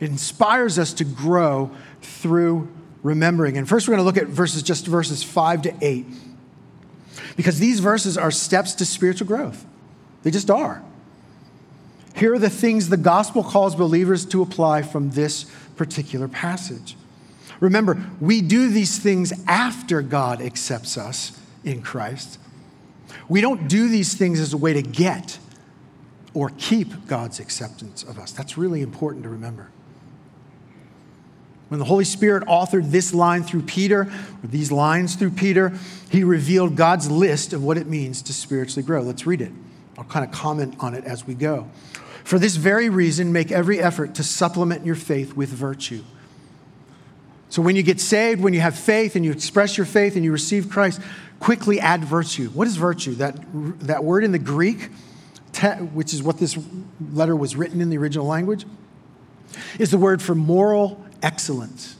It 0.00 0.08
inspires 0.08 0.78
us 0.78 0.94
to 0.94 1.04
grow 1.04 1.70
through 2.00 2.68
remembering. 3.02 3.56
And 3.56 3.68
first, 3.68 3.86
we're 3.86 3.96
going 3.96 4.04
to 4.04 4.04
look 4.04 4.16
at 4.16 4.28
verses, 4.28 4.62
just 4.62 4.86
verses 4.86 5.22
five 5.22 5.62
to 5.62 5.74
eight, 5.80 6.06
because 7.36 7.58
these 7.58 7.80
verses 7.80 8.18
are 8.18 8.30
steps 8.30 8.74
to 8.74 8.86
spiritual 8.86 9.26
growth. 9.26 9.64
They 10.22 10.30
just 10.30 10.50
are. 10.50 10.82
Here 12.16 12.34
are 12.34 12.38
the 12.38 12.50
things 12.50 12.88
the 12.88 12.96
gospel 12.96 13.44
calls 13.44 13.74
believers 13.76 14.26
to 14.26 14.42
apply 14.42 14.82
from 14.82 15.10
this 15.10 15.44
particular 15.76 16.28
passage. 16.28 16.96
Remember, 17.60 18.02
we 18.20 18.40
do 18.40 18.68
these 18.70 18.98
things 18.98 19.32
after 19.46 20.02
God 20.02 20.40
accepts 20.40 20.98
us 20.98 21.38
in 21.64 21.82
Christ. 21.82 22.38
We 23.28 23.40
don't 23.40 23.68
do 23.68 23.88
these 23.88 24.14
things 24.14 24.40
as 24.40 24.52
a 24.52 24.56
way 24.56 24.72
to 24.72 24.82
get 24.82 25.38
or 26.34 26.50
keep 26.58 27.06
God's 27.06 27.38
acceptance 27.38 28.02
of 28.02 28.18
us. 28.18 28.32
That's 28.32 28.56
really 28.56 28.82
important 28.82 29.24
to 29.24 29.28
remember. 29.28 29.70
When 31.70 31.78
the 31.78 31.86
Holy 31.86 32.04
Spirit 32.04 32.42
authored 32.48 32.90
this 32.90 33.14
line 33.14 33.44
through 33.44 33.62
Peter, 33.62 34.00
or 34.02 34.46
these 34.48 34.72
lines 34.72 35.14
through 35.14 35.30
Peter, 35.30 35.72
he 36.10 36.24
revealed 36.24 36.74
God's 36.74 37.08
list 37.08 37.52
of 37.52 37.62
what 37.62 37.78
it 37.78 37.86
means 37.86 38.22
to 38.22 38.32
spiritually 38.32 38.84
grow. 38.84 39.02
Let's 39.02 39.24
read 39.24 39.40
it. 39.40 39.52
I'll 39.96 40.02
kind 40.02 40.24
of 40.24 40.32
comment 40.32 40.74
on 40.80 40.94
it 40.94 41.04
as 41.04 41.28
we 41.28 41.34
go. 41.34 41.70
For 42.24 42.40
this 42.40 42.56
very 42.56 42.88
reason, 42.88 43.32
make 43.32 43.52
every 43.52 43.78
effort 43.78 44.16
to 44.16 44.24
supplement 44.24 44.84
your 44.84 44.96
faith 44.96 45.36
with 45.36 45.48
virtue. 45.50 46.02
So 47.50 47.62
when 47.62 47.76
you 47.76 47.84
get 47.84 48.00
saved, 48.00 48.40
when 48.40 48.52
you 48.52 48.60
have 48.60 48.76
faith 48.76 49.14
and 49.14 49.24
you 49.24 49.30
express 49.30 49.76
your 49.76 49.86
faith 49.86 50.16
and 50.16 50.24
you 50.24 50.32
receive 50.32 50.70
Christ, 50.70 51.00
quickly 51.38 51.78
add 51.78 52.04
virtue. 52.04 52.48
What 52.48 52.66
is 52.66 52.74
virtue? 52.74 53.14
That, 53.14 53.36
that 53.86 54.02
word 54.02 54.24
in 54.24 54.32
the 54.32 54.40
Greek, 54.40 54.90
which 55.92 56.12
is 56.14 56.20
what 56.20 56.38
this 56.38 56.58
letter 57.12 57.36
was 57.36 57.54
written 57.54 57.80
in 57.80 57.90
the 57.90 57.98
original 57.98 58.26
language, 58.26 58.66
is 59.78 59.92
the 59.92 59.98
word 59.98 60.20
for 60.20 60.34
moral 60.34 61.04
excellence. 61.22 61.96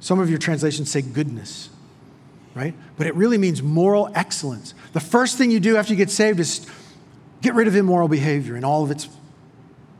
Some 0.00 0.20
of 0.20 0.30
your 0.30 0.38
translations 0.38 0.90
say 0.90 1.02
goodness, 1.02 1.68
right? 2.54 2.74
But 2.96 3.06
it 3.06 3.14
really 3.14 3.38
means 3.38 3.62
moral 3.62 4.10
excellence. 4.14 4.74
The 4.92 5.00
first 5.00 5.36
thing 5.36 5.50
you 5.50 5.60
do 5.60 5.76
after 5.76 5.92
you 5.92 5.96
get 5.96 6.10
saved 6.10 6.38
is 6.38 6.66
get 7.42 7.54
rid 7.54 7.66
of 7.66 7.74
immoral 7.74 8.08
behavior 8.08 8.56
in 8.56 8.64
all 8.64 8.84
of 8.84 8.90
its 8.90 9.08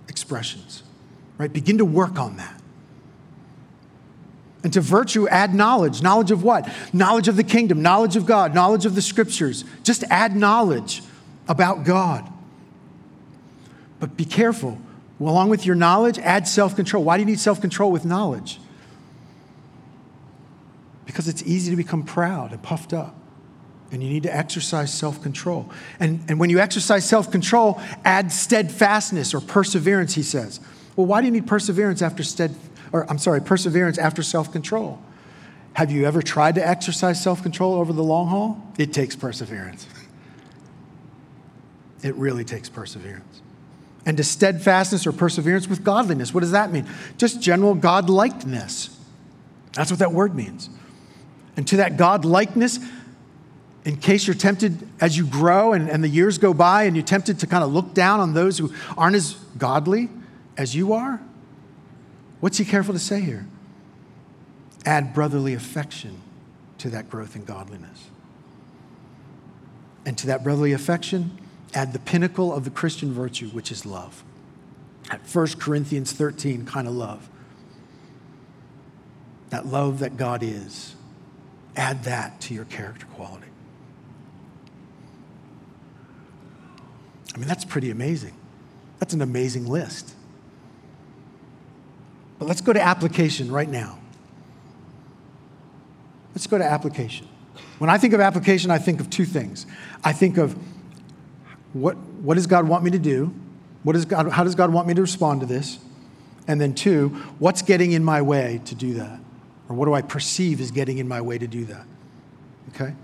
expressions, 0.08 0.82
right? 1.38 1.52
Begin 1.52 1.78
to 1.78 1.84
work 1.84 2.18
on 2.18 2.36
that. 2.36 2.60
And 4.62 4.72
to 4.72 4.80
virtue, 4.80 5.28
add 5.28 5.54
knowledge. 5.54 6.02
Knowledge 6.02 6.30
of 6.30 6.42
what? 6.42 6.68
Knowledge 6.92 7.28
of 7.28 7.36
the 7.36 7.44
kingdom, 7.44 7.82
knowledge 7.82 8.16
of 8.16 8.26
God, 8.26 8.54
knowledge 8.54 8.84
of 8.86 8.94
the 8.94 9.02
scriptures. 9.02 9.64
Just 9.84 10.02
add 10.10 10.34
knowledge 10.34 11.02
about 11.48 11.84
God. 11.84 12.28
But 14.00 14.16
be 14.16 14.24
careful 14.24 14.78
well, 15.18 15.32
along 15.32 15.48
with 15.48 15.64
your 15.64 15.74
knowledge, 15.74 16.18
add 16.18 16.46
self 16.46 16.76
control. 16.76 17.02
Why 17.02 17.16
do 17.16 17.22
you 17.22 17.26
need 17.26 17.40
self 17.40 17.60
control 17.60 17.90
with 17.90 18.04
knowledge? 18.04 18.60
Because 21.06 21.28
it's 21.28 21.42
easy 21.44 21.70
to 21.70 21.76
become 21.76 22.02
proud 22.02 22.52
and 22.52 22.62
puffed 22.62 22.92
up. 22.92 23.14
And 23.92 24.02
you 24.02 24.10
need 24.10 24.24
to 24.24 24.36
exercise 24.36 24.92
self 24.92 25.22
control. 25.22 25.70
And, 25.98 26.22
and 26.28 26.38
when 26.38 26.50
you 26.50 26.58
exercise 26.58 27.08
self 27.08 27.30
control, 27.30 27.80
add 28.04 28.30
steadfastness 28.30 29.32
or 29.32 29.40
perseverance, 29.40 30.14
he 30.14 30.22
says. 30.22 30.60
Well, 30.96 31.06
why 31.06 31.20
do 31.20 31.26
you 31.26 31.32
need 31.32 31.46
perseverance 31.46 32.02
after 32.02 32.22
stead, 32.22 32.54
or 32.92 33.08
I'm 33.10 33.18
sorry, 33.18 33.40
perseverance 33.40 33.96
after 33.96 34.22
self 34.22 34.52
control? 34.52 35.00
Have 35.74 35.90
you 35.90 36.06
ever 36.06 36.20
tried 36.20 36.56
to 36.56 36.66
exercise 36.66 37.22
self 37.22 37.42
control 37.42 37.74
over 37.74 37.92
the 37.92 38.02
long 38.02 38.28
haul? 38.28 38.72
It 38.76 38.92
takes 38.92 39.16
perseverance. 39.16 39.86
It 42.02 42.14
really 42.14 42.44
takes 42.44 42.68
perseverance. 42.68 43.42
And 44.06 44.16
to 44.16 44.24
steadfastness 44.24 45.06
or 45.06 45.12
perseverance 45.12 45.68
with 45.68 45.82
godliness. 45.82 46.32
What 46.32 46.40
does 46.40 46.52
that 46.52 46.70
mean? 46.70 46.86
Just 47.18 47.42
general 47.42 47.74
God 47.74 48.08
likeness. 48.08 48.96
That's 49.72 49.90
what 49.90 49.98
that 49.98 50.12
word 50.12 50.34
means. 50.34 50.70
And 51.56 51.66
to 51.68 51.78
that 51.78 51.96
God 51.96 52.24
likeness, 52.24 52.78
in 53.84 53.96
case 53.96 54.26
you're 54.26 54.36
tempted 54.36 54.88
as 55.00 55.18
you 55.18 55.26
grow 55.26 55.72
and, 55.72 55.90
and 55.90 56.02
the 56.02 56.08
years 56.08 56.38
go 56.38 56.54
by 56.54 56.84
and 56.84 56.96
you're 56.96 57.04
tempted 57.04 57.40
to 57.40 57.46
kind 57.46 57.64
of 57.64 57.72
look 57.72 57.94
down 57.94 58.20
on 58.20 58.32
those 58.32 58.58
who 58.58 58.72
aren't 58.96 59.16
as 59.16 59.34
godly 59.58 60.08
as 60.56 60.74
you 60.74 60.92
are, 60.92 61.20
what's 62.40 62.58
he 62.58 62.64
careful 62.64 62.94
to 62.94 63.00
say 63.00 63.20
here? 63.20 63.46
Add 64.84 65.14
brotherly 65.14 65.54
affection 65.54 66.20
to 66.78 66.90
that 66.90 67.10
growth 67.10 67.34
in 67.34 67.44
godliness. 67.44 68.06
And 70.04 70.16
to 70.18 70.28
that 70.28 70.44
brotherly 70.44 70.72
affection, 70.72 71.36
add 71.76 71.92
the 71.92 71.98
pinnacle 71.98 72.54
of 72.54 72.64
the 72.64 72.70
Christian 72.70 73.12
virtue, 73.12 73.48
which 73.48 73.70
is 73.70 73.84
love. 73.84 74.24
That 75.10 75.20
1 75.30 75.46
Corinthians 75.58 76.10
13 76.10 76.64
kind 76.64 76.88
of 76.88 76.94
love. 76.94 77.28
That 79.50 79.66
love 79.66 79.98
that 79.98 80.16
God 80.16 80.42
is. 80.42 80.96
Add 81.76 82.04
that 82.04 82.40
to 82.42 82.54
your 82.54 82.64
character 82.64 83.04
quality. 83.14 83.46
I 87.34 87.38
mean, 87.38 87.46
that's 87.46 87.66
pretty 87.66 87.90
amazing. 87.90 88.32
That's 88.98 89.12
an 89.12 89.20
amazing 89.20 89.66
list. 89.66 90.14
But 92.38 92.48
let's 92.48 92.62
go 92.62 92.72
to 92.72 92.80
application 92.80 93.52
right 93.52 93.68
now. 93.68 93.98
Let's 96.34 96.46
go 96.46 96.56
to 96.56 96.64
application. 96.64 97.28
When 97.78 97.90
I 97.90 97.98
think 97.98 98.14
of 98.14 98.20
application, 98.20 98.70
I 98.70 98.78
think 98.78 99.00
of 99.00 99.10
two 99.10 99.26
things. 99.26 99.66
I 100.02 100.14
think 100.14 100.38
of 100.38 100.56
what, 101.80 101.96
what 101.96 102.34
does 102.34 102.46
God 102.46 102.68
want 102.68 102.84
me 102.84 102.90
to 102.90 102.98
do? 102.98 103.34
What 103.82 103.96
is 103.96 104.04
God, 104.04 104.30
how 104.30 104.44
does 104.44 104.54
God 104.54 104.72
want 104.72 104.88
me 104.88 104.94
to 104.94 105.00
respond 105.00 105.40
to 105.40 105.46
this? 105.46 105.78
And 106.48 106.60
then, 106.60 106.74
two, 106.74 107.08
what's 107.38 107.62
getting 107.62 107.92
in 107.92 108.04
my 108.04 108.22
way 108.22 108.60
to 108.66 108.74
do 108.74 108.94
that? 108.94 109.20
Or 109.68 109.76
what 109.76 109.86
do 109.86 109.94
I 109.94 110.02
perceive 110.02 110.60
is 110.60 110.70
getting 110.70 110.98
in 110.98 111.08
my 111.08 111.20
way 111.20 111.38
to 111.38 111.46
do 111.46 111.64
that? 111.66 111.84
Okay? 112.70 112.94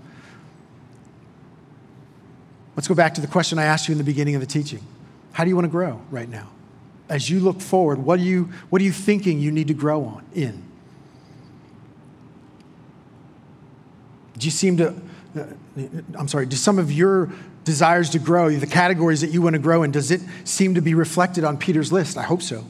Let's 2.75 2.87
go 2.87 2.95
back 2.95 3.13
to 3.15 3.21
the 3.21 3.27
question 3.27 3.59
I 3.59 3.65
asked 3.65 3.87
you 3.87 3.91
in 3.91 3.97
the 3.97 4.03
beginning 4.03 4.35
of 4.35 4.41
the 4.41 4.47
teaching. 4.47 4.79
How 5.33 5.43
do 5.43 5.49
you 5.49 5.55
want 5.55 5.65
to 5.65 5.71
grow 5.71 6.01
right 6.09 6.29
now? 6.29 6.49
As 7.09 7.29
you 7.29 7.39
look 7.39 7.61
forward, 7.61 7.99
what 7.99 8.19
are 8.19 8.23
you, 8.23 8.49
what 8.69 8.81
are 8.81 8.85
you 8.85 8.91
thinking 8.91 9.39
you 9.39 9.51
need 9.51 9.67
to 9.67 9.73
grow 9.73 10.03
on 10.05 10.25
in? 10.33 10.63
Do 14.37 14.45
you 14.45 14.51
seem 14.51 14.77
to, 14.77 14.89
uh, 15.37 15.45
I'm 16.17 16.27
sorry, 16.27 16.45
do 16.45 16.55
some 16.55 16.79
of 16.79 16.91
your 16.91 17.31
desires 17.63 18.09
to 18.11 18.19
grow, 18.19 18.49
the 18.51 18.67
categories 18.67 19.21
that 19.21 19.31
you 19.31 19.41
want 19.41 19.53
to 19.53 19.59
grow 19.59 19.83
in, 19.83 19.91
does 19.91 20.11
it 20.11 20.21
seem 20.43 20.75
to 20.75 20.81
be 20.81 20.93
reflected 20.93 21.43
on 21.43 21.57
Peter's 21.57 21.91
list? 21.91 22.17
I 22.17 22.23
hope 22.23 22.41
so. 22.41 22.65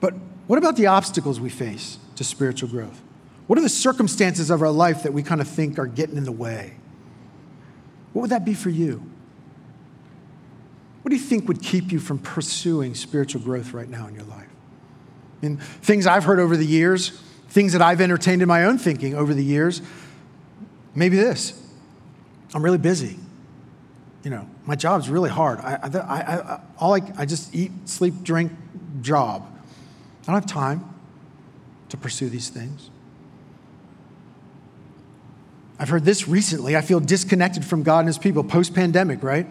But 0.00 0.14
what 0.46 0.58
about 0.58 0.76
the 0.76 0.86
obstacles 0.86 1.38
we 1.40 1.50
face 1.50 1.98
to 2.16 2.24
spiritual 2.24 2.68
growth? 2.68 3.00
What 3.46 3.58
are 3.58 3.62
the 3.62 3.68
circumstances 3.68 4.50
of 4.50 4.62
our 4.62 4.70
life 4.70 5.02
that 5.02 5.12
we 5.12 5.22
kind 5.22 5.40
of 5.40 5.48
think 5.48 5.78
are 5.78 5.86
getting 5.86 6.16
in 6.16 6.24
the 6.24 6.32
way? 6.32 6.74
What 8.12 8.22
would 8.22 8.30
that 8.30 8.44
be 8.44 8.54
for 8.54 8.70
you? 8.70 9.02
What 11.02 11.10
do 11.10 11.16
you 11.16 11.22
think 11.22 11.46
would 11.46 11.62
keep 11.62 11.92
you 11.92 12.00
from 12.00 12.18
pursuing 12.18 12.94
spiritual 12.94 13.40
growth 13.42 13.72
right 13.72 13.88
now 13.88 14.08
in 14.08 14.14
your 14.14 14.24
life? 14.24 14.48
And 15.42 15.62
things 15.62 16.06
I've 16.06 16.24
heard 16.24 16.40
over 16.40 16.56
the 16.56 16.66
years, 16.66 17.10
things 17.50 17.72
that 17.74 17.82
I've 17.82 18.00
entertained 18.00 18.42
in 18.42 18.48
my 18.48 18.64
own 18.64 18.78
thinking 18.78 19.14
over 19.14 19.32
the 19.34 19.44
years, 19.44 19.82
maybe 20.94 21.16
this 21.16 21.62
I'm 22.54 22.62
really 22.62 22.78
busy. 22.78 23.18
You 24.26 24.30
know, 24.30 24.50
my 24.64 24.74
job's 24.74 25.08
really 25.08 25.30
hard. 25.30 25.60
I, 25.60 25.78
I, 25.84 25.98
I, 26.00 26.60
all 26.78 26.96
I, 26.96 27.12
I 27.16 27.26
just 27.26 27.54
eat, 27.54 27.70
sleep, 27.84 28.24
drink, 28.24 28.50
job. 29.00 29.48
I 30.22 30.32
don't 30.32 30.34
have 30.34 30.46
time 30.46 30.92
to 31.90 31.96
pursue 31.96 32.28
these 32.28 32.48
things. 32.48 32.90
I've 35.78 35.90
heard 35.90 36.04
this 36.04 36.26
recently. 36.26 36.76
I 36.76 36.80
feel 36.80 36.98
disconnected 36.98 37.64
from 37.64 37.84
God 37.84 38.00
and 38.00 38.08
His 38.08 38.18
people 38.18 38.42
post 38.42 38.74
pandemic, 38.74 39.22
right? 39.22 39.46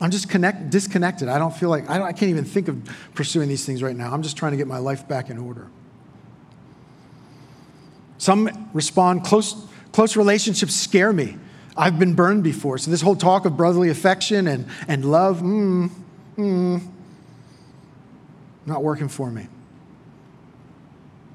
I'm 0.00 0.12
just 0.12 0.28
connect, 0.28 0.70
disconnected. 0.70 1.28
I 1.28 1.40
don't 1.40 1.56
feel 1.56 1.68
like, 1.68 1.90
I, 1.90 1.98
don't, 1.98 2.06
I 2.06 2.12
can't 2.12 2.30
even 2.30 2.44
think 2.44 2.68
of 2.68 2.88
pursuing 3.16 3.48
these 3.48 3.66
things 3.66 3.82
right 3.82 3.96
now. 3.96 4.12
I'm 4.12 4.22
just 4.22 4.36
trying 4.36 4.52
to 4.52 4.56
get 4.56 4.68
my 4.68 4.78
life 4.78 5.08
back 5.08 5.30
in 5.30 5.36
order. 5.36 5.66
Some 8.18 8.68
respond, 8.72 9.24
close, 9.24 9.66
close 9.90 10.16
relationships 10.16 10.76
scare 10.76 11.12
me. 11.12 11.38
I've 11.80 11.98
been 11.98 12.12
burned 12.12 12.44
before. 12.44 12.76
So, 12.76 12.90
this 12.90 13.00
whole 13.00 13.16
talk 13.16 13.46
of 13.46 13.56
brotherly 13.56 13.88
affection 13.88 14.46
and, 14.46 14.66
and 14.86 15.02
love, 15.02 15.40
mm, 15.40 15.90
mm, 16.36 16.82
not 18.66 18.82
working 18.82 19.08
for 19.08 19.30
me. 19.30 19.48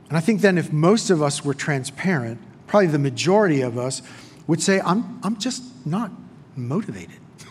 And 0.07 0.15
I 0.15 0.21
think 0.21 0.41
then, 0.41 0.59
if 0.59 0.71
most 0.71 1.09
of 1.09 1.23
us 1.23 1.43
were 1.43 1.55
transparent, 1.55 2.39
probably 2.67 2.87
the 2.87 2.99
majority 2.99 3.61
of 3.61 3.79
us 3.79 4.03
would 4.45 4.61
say, 4.61 4.79
I'm, 4.81 5.19
I'm 5.23 5.37
just 5.37 5.63
not 5.83 6.11
motivated. 6.55 7.19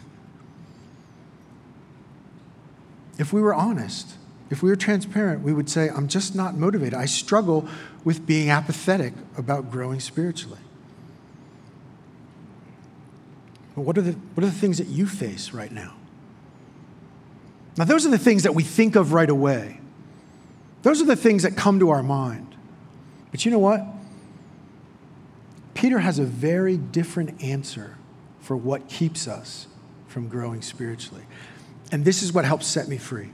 if 3.18 3.32
we 3.32 3.42
were 3.42 3.54
honest, 3.54 4.14
if 4.50 4.62
we 4.62 4.70
were 4.70 4.76
transparent, 4.76 5.42
we 5.42 5.52
would 5.52 5.68
say, 5.68 5.88
I'm 5.88 6.06
just 6.06 6.36
not 6.36 6.54
motivated. 6.56 6.94
I 6.94 7.06
struggle 7.06 7.66
with 8.04 8.24
being 8.24 8.50
apathetic 8.50 9.14
about 9.36 9.68
growing 9.68 9.98
spiritually. 9.98 10.60
But 13.54 13.63
what 13.82 13.98
are 13.98 14.02
the, 14.02 14.12
what 14.12 14.44
are 14.44 14.46
the 14.46 14.52
things 14.52 14.78
that 14.78 14.86
you 14.86 15.06
face 15.06 15.52
right 15.52 15.72
now? 15.72 15.94
Now, 17.76 17.84
those 17.84 18.06
are 18.06 18.10
the 18.10 18.18
things 18.18 18.44
that 18.44 18.54
we 18.54 18.62
think 18.62 18.94
of 18.94 19.12
right 19.12 19.28
away. 19.28 19.80
Those 20.82 21.02
are 21.02 21.06
the 21.06 21.16
things 21.16 21.42
that 21.42 21.56
come 21.56 21.80
to 21.80 21.90
our 21.90 22.02
mind. 22.02 22.54
But 23.32 23.44
you 23.44 23.50
know 23.50 23.58
what? 23.58 23.84
Peter 25.74 25.98
has 25.98 26.20
a 26.20 26.24
very 26.24 26.76
different 26.76 27.42
answer 27.42 27.96
for 28.40 28.56
what 28.56 28.88
keeps 28.88 29.26
us 29.26 29.66
from 30.06 30.28
growing 30.28 30.62
spiritually. 30.62 31.24
And 31.90 32.04
this 32.04 32.22
is 32.22 32.32
what 32.32 32.44
helps 32.44 32.66
set 32.66 32.86
me 32.86 32.96
free. 32.96 33.30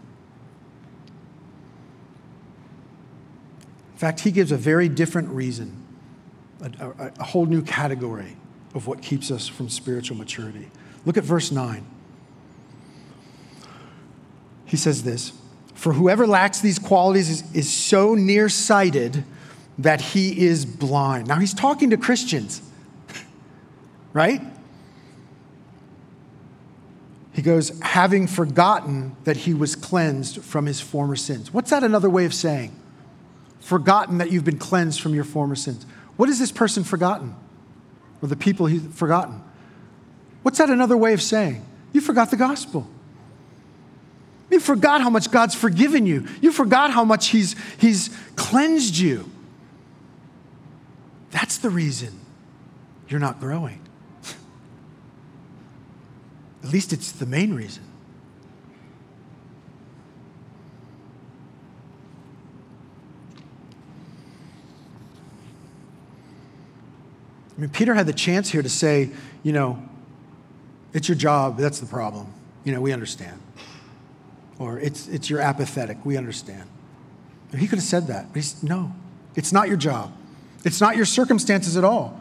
In 3.92 3.98
fact, 3.98 4.20
he 4.20 4.30
gives 4.30 4.50
a 4.50 4.56
very 4.56 4.88
different 4.88 5.28
reason, 5.28 5.84
a, 6.62 6.86
a, 6.86 7.12
a 7.18 7.24
whole 7.24 7.44
new 7.44 7.60
category 7.60 8.38
of 8.74 8.86
what 8.86 9.02
keeps 9.02 9.30
us 9.30 9.48
from 9.48 9.68
spiritual 9.68 10.16
maturity. 10.16 10.70
Look 11.04 11.16
at 11.16 11.24
verse 11.24 11.50
9. 11.50 11.84
He 14.64 14.76
says 14.76 15.02
this 15.02 15.32
For 15.74 15.92
whoever 15.92 16.26
lacks 16.26 16.60
these 16.60 16.78
qualities 16.78 17.28
is, 17.28 17.54
is 17.54 17.72
so 17.72 18.14
nearsighted 18.14 19.24
that 19.78 20.00
he 20.00 20.46
is 20.46 20.64
blind. 20.64 21.26
Now 21.26 21.38
he's 21.38 21.54
talking 21.54 21.90
to 21.90 21.96
Christians, 21.96 22.62
right? 24.12 24.42
He 27.32 27.42
goes, 27.42 27.78
having 27.80 28.26
forgotten 28.26 29.16
that 29.24 29.38
he 29.38 29.54
was 29.54 29.74
cleansed 29.74 30.42
from 30.42 30.66
his 30.66 30.80
former 30.80 31.16
sins. 31.16 31.54
What's 31.54 31.70
that 31.70 31.82
another 31.82 32.10
way 32.10 32.24
of 32.26 32.34
saying? 32.34 32.76
Forgotten 33.60 34.18
that 34.18 34.30
you've 34.30 34.44
been 34.44 34.58
cleansed 34.58 35.00
from 35.00 35.14
your 35.14 35.24
former 35.24 35.54
sins. 35.54 35.86
What 36.16 36.28
has 36.28 36.38
this 36.38 36.52
person 36.52 36.84
forgotten? 36.84 37.34
Or 38.22 38.28
the 38.28 38.36
people 38.36 38.66
he's 38.66 38.84
forgotten? 38.94 39.42
What's 40.42 40.58
that 40.58 40.70
another 40.70 40.96
way 40.96 41.12
of 41.12 41.22
saying? 41.22 41.64
You 41.92 42.00
forgot 42.00 42.30
the 42.30 42.36
gospel. 42.36 42.88
You 44.50 44.58
forgot 44.58 45.00
how 45.00 45.10
much 45.10 45.30
God's 45.30 45.54
forgiven 45.54 46.06
you. 46.06 46.26
You 46.40 46.52
forgot 46.52 46.90
how 46.90 47.04
much 47.04 47.28
He's, 47.28 47.54
he's 47.78 48.10
cleansed 48.36 48.98
you. 48.98 49.30
That's 51.30 51.58
the 51.58 51.70
reason 51.70 52.18
you're 53.08 53.20
not 53.20 53.38
growing. 53.38 53.80
At 56.64 56.70
least 56.70 56.92
it's 56.92 57.12
the 57.12 57.26
main 57.26 57.54
reason. 57.54 57.84
I 67.60 67.64
mean, 67.64 67.70
Peter 67.72 67.92
had 67.92 68.06
the 68.06 68.14
chance 68.14 68.48
here 68.48 68.62
to 68.62 68.70
say, 68.70 69.10
you 69.42 69.52
know, 69.52 69.86
it's 70.94 71.10
your 71.10 71.14
job, 71.14 71.58
that's 71.58 71.78
the 71.78 71.84
problem. 71.84 72.32
You 72.64 72.72
know, 72.72 72.80
we 72.80 72.90
understand. 72.90 73.38
Or 74.58 74.78
it's, 74.78 75.06
it's 75.08 75.28
you're 75.28 75.42
apathetic, 75.42 75.98
we 76.02 76.16
understand. 76.16 76.66
He 77.54 77.66
could 77.66 77.78
have 77.78 77.86
said 77.86 78.06
that, 78.06 78.28
but 78.28 78.36
he's, 78.36 78.62
no, 78.62 78.94
it's 79.36 79.52
not 79.52 79.68
your 79.68 79.76
job. 79.76 80.10
It's 80.64 80.80
not 80.80 80.96
your 80.96 81.04
circumstances 81.04 81.76
at 81.76 81.84
all. 81.84 82.18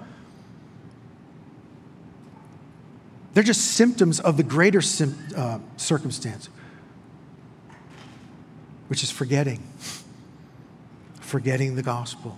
They're 3.34 3.42
just 3.42 3.62
symptoms 3.62 4.20
of 4.20 4.36
the 4.36 4.44
greater 4.44 4.82
sim- 4.82 5.26
uh, 5.38 5.60
circumstance, 5.78 6.50
which 8.90 9.04
is 9.04 9.10
forgetting. 9.10 9.64
Forgetting 11.22 11.76
the 11.76 11.84
gospel. 11.84 12.38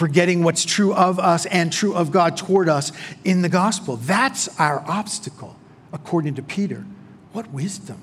Forgetting 0.00 0.42
what's 0.44 0.64
true 0.64 0.94
of 0.94 1.18
us 1.18 1.44
and 1.44 1.70
true 1.70 1.94
of 1.94 2.10
God 2.10 2.34
toward 2.34 2.70
us 2.70 2.90
in 3.22 3.42
the 3.42 3.50
gospel. 3.50 3.96
That's 3.96 4.48
our 4.58 4.80
obstacle, 4.88 5.56
according 5.92 6.36
to 6.36 6.42
Peter. 6.42 6.86
What 7.34 7.50
wisdom. 7.50 8.00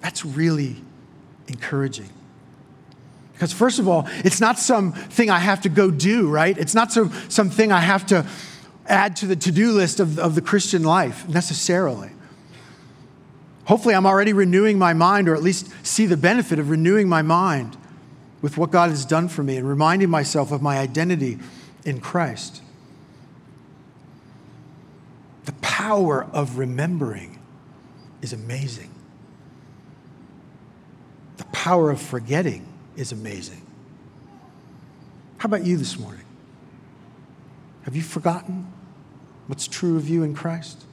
That's 0.00 0.24
really 0.24 0.76
encouraging. 1.46 2.08
Because, 3.34 3.52
first 3.52 3.78
of 3.78 3.86
all, 3.86 4.08
it's 4.24 4.40
not 4.40 4.58
something 4.58 5.28
I 5.28 5.40
have 5.40 5.60
to 5.60 5.68
go 5.68 5.90
do, 5.90 6.30
right? 6.30 6.56
It's 6.56 6.74
not 6.74 6.90
some, 6.90 7.12
something 7.28 7.70
I 7.70 7.80
have 7.80 8.06
to 8.06 8.26
add 8.86 9.14
to 9.16 9.26
the 9.26 9.36
to 9.36 9.52
do 9.52 9.72
list 9.72 10.00
of, 10.00 10.18
of 10.18 10.34
the 10.34 10.40
Christian 10.40 10.84
life 10.84 11.28
necessarily. 11.28 12.12
Hopefully, 13.66 13.94
I'm 13.94 14.06
already 14.06 14.32
renewing 14.32 14.78
my 14.78 14.94
mind, 14.94 15.28
or 15.28 15.34
at 15.34 15.42
least 15.42 15.70
see 15.86 16.06
the 16.06 16.16
benefit 16.16 16.58
of 16.58 16.70
renewing 16.70 17.10
my 17.10 17.20
mind 17.20 17.76
with 18.42 18.56
what 18.56 18.70
God 18.70 18.90
has 18.90 19.04
done 19.04 19.28
for 19.28 19.42
me 19.42 19.56
and 19.56 19.68
reminding 19.68 20.10
myself 20.10 20.52
of 20.52 20.62
my 20.62 20.78
identity 20.78 21.38
in 21.84 22.00
Christ. 22.00 22.62
The 25.44 25.52
power 25.52 26.26
of 26.32 26.58
remembering 26.58 27.38
is 28.22 28.32
amazing. 28.32 28.90
The 31.38 31.44
power 31.46 31.90
of 31.90 32.00
forgetting 32.00 32.66
is 32.96 33.12
amazing. 33.12 33.66
How 35.38 35.46
about 35.46 35.64
you 35.64 35.76
this 35.76 35.98
morning? 35.98 36.24
Have 37.82 37.96
you 37.96 38.02
forgotten 38.02 38.70
what's 39.46 39.66
true 39.66 39.96
of 39.96 40.08
you 40.08 40.22
in 40.22 40.34
Christ? 40.34 40.84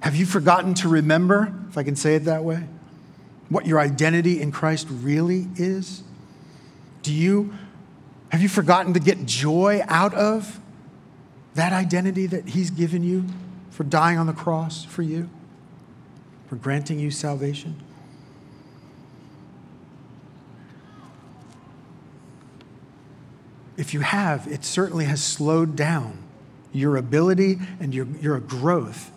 Have 0.00 0.14
you 0.14 0.26
forgotten 0.26 0.74
to 0.74 0.88
remember, 0.88 1.54
if 1.68 1.78
I 1.78 1.84
can 1.84 1.96
say 1.96 2.16
it 2.16 2.24
that 2.26 2.44
way, 2.44 2.64
what 3.52 3.66
your 3.66 3.78
identity 3.78 4.40
in 4.40 4.50
Christ 4.50 4.86
really 4.90 5.46
is? 5.56 6.02
Do 7.02 7.12
you 7.12 7.52
have 8.30 8.40
you 8.40 8.48
forgotten 8.48 8.94
to 8.94 9.00
get 9.00 9.26
joy 9.26 9.82
out 9.88 10.14
of 10.14 10.58
that 11.54 11.74
identity 11.74 12.26
that 12.26 12.48
he's 12.48 12.70
given 12.70 13.02
you 13.02 13.26
for 13.70 13.84
dying 13.84 14.18
on 14.18 14.26
the 14.26 14.32
cross 14.32 14.84
for 14.84 15.02
you? 15.02 15.28
For 16.48 16.56
granting 16.56 16.98
you 16.98 17.10
salvation? 17.10 17.76
If 23.76 23.92
you 23.92 24.00
have, 24.00 24.46
it 24.46 24.64
certainly 24.64 25.04
has 25.04 25.22
slowed 25.22 25.76
down 25.76 26.22
your 26.72 26.96
ability 26.96 27.58
and 27.80 27.94
your, 27.94 28.06
your 28.20 28.38
growth 28.38 29.10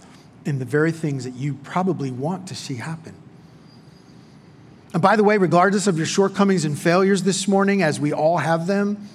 in 0.43 0.59
the 0.59 0.65
very 0.65 0.91
things 0.91 1.23
that 1.23 1.35
you 1.35 1.53
probably 1.53 2.11
want 2.11 2.47
to 2.47 2.55
see 2.55 2.75
happen. 2.75 3.15
And 4.95 5.01
by 5.01 5.17
the 5.17 5.25
way, 5.25 5.37
regardless 5.37 5.87
of 5.87 5.97
your 5.97 6.05
shortcomings 6.05 6.63
and 6.63 6.79
failures 6.79 7.21
this 7.21 7.49
morning, 7.49 7.83
as 7.83 7.99
we 7.99 8.13
all 8.13 8.37
have 8.37 8.65
them, 8.65 9.09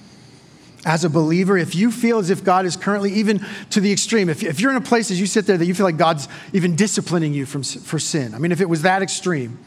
as 0.85 1.07
a 1.07 1.09
believer, 1.09 1.57
if 1.57 1.75
you 1.75 1.91
feel 1.91 2.19
as 2.19 2.29
if 2.29 2.45
God 2.45 2.67
is 2.67 2.77
currently, 2.77 3.15
even 3.15 3.43
to 3.71 3.81
the 3.81 3.91
extreme, 3.91 4.29
if, 4.29 4.43
if 4.43 4.61
you're 4.61 4.73
in 4.73 4.77
a 4.77 4.83
place 4.83 5.11
as 5.11 5.19
you 5.19 5.25
sit 5.25 5.47
there 5.47 5.57
that 5.57 5.65
you 5.65 5.73
feel 5.73 5.87
like 5.87 5.97
God's 5.97 6.29
even 6.53 6.77
disciplining 6.77 7.33
you 7.33 7.47
from, 7.47 7.63
for 7.63 7.99
sin, 7.99 8.35
I 8.35 8.39
mean, 8.39 8.53
if 8.53 8.61
it 8.61 8.69
was 8.69 8.83
that 8.83 9.01
extreme, 9.01 9.59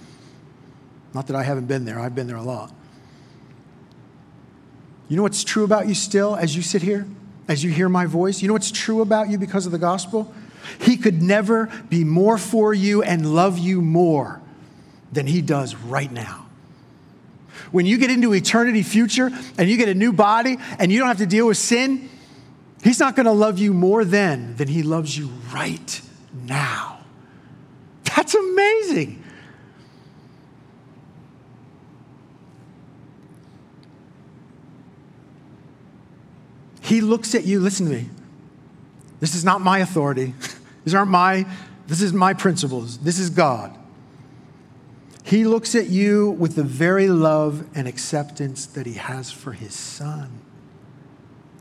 not 1.16 1.26
that 1.28 1.36
I 1.36 1.42
haven't 1.42 1.66
been 1.66 1.84
there, 1.84 2.00
I've 2.00 2.14
been 2.14 2.28
there 2.28 2.38
a 2.38 2.44
lot. 2.44 2.72
You 5.10 5.18
know 5.18 5.24
what's 5.24 5.44
true 5.44 5.64
about 5.64 5.88
you 5.88 5.96
still 5.96 6.36
as 6.36 6.56
you 6.56 6.62
sit 6.62 6.84
here, 6.84 7.08
as 7.48 7.64
you 7.64 7.72
hear 7.72 7.90
my 7.90 8.06
voice? 8.06 8.40
You 8.40 8.50
know 8.50 8.54
what's 8.54 8.72
true 8.72 9.02
about 9.02 9.32
you 9.32 9.40
because 9.40 9.66
of 9.66 9.72
the 9.72 9.80
gospel? 9.80 10.32
He 10.80 10.96
could 10.96 11.24
never 11.24 11.72
be 11.90 12.04
more 12.04 12.38
for 12.38 12.72
you 12.72 13.02
and 13.02 13.34
love 13.34 13.58
you 13.58 13.82
more 13.82 14.43
than 15.14 15.28
he 15.28 15.42
does 15.42 15.76
right 15.76 16.12
now. 16.12 16.48
When 17.72 17.86
you 17.86 17.98
get 17.98 18.12
into 18.12 18.34
eternity 18.34 18.84
future 18.84 19.32
and 19.58 19.70
you 19.70 19.78
get 19.78 19.90
a 19.90 19.94
new 19.94 20.14
body 20.14 20.58
and 20.80 20.92
you 20.92 21.00
don't 21.00 21.08
have 21.08 21.18
to 21.18 21.26
deal 21.26 21.48
with 21.48 21.58
sin, 21.58 22.10
he's 22.84 23.00
not 23.00 23.16
going 23.16 23.26
to 23.26 23.32
love 23.32 23.58
you 23.58 23.74
more 23.74 24.06
then 24.06 24.56
than 24.56 24.68
he 24.68 24.84
loves 24.84 25.18
you 25.18 25.30
right 25.52 26.02
now. 26.34 27.00
That's 28.16 28.36
amazing. 28.36 29.24
He 36.82 37.02
looks 37.02 37.34
at 37.34 37.46
you, 37.46 37.60
listen 37.60 37.88
to 37.88 37.92
me. 37.92 38.10
This 39.20 39.36
is 39.36 39.46
not 39.46 39.62
my 39.62 39.80
authority. 39.80 40.34
These 40.84 40.94
aren't 40.94 41.10
my, 41.10 41.48
this 41.88 42.02
is 42.02 42.12
my 42.12 42.34
principles. 42.34 42.98
This 42.98 43.20
is 43.20 43.30
God. 43.30 43.76
He 45.24 45.46
looks 45.46 45.74
at 45.74 45.90
you 45.90 46.32
with 46.32 46.56
the 46.56 46.64
very 46.64 47.08
love 47.08 47.66
and 47.76 47.88
acceptance 47.88 48.66
that 48.66 48.86
he 48.86 48.94
has 48.94 49.32
for 49.32 49.54
his 49.54 49.74
son. 49.74 50.42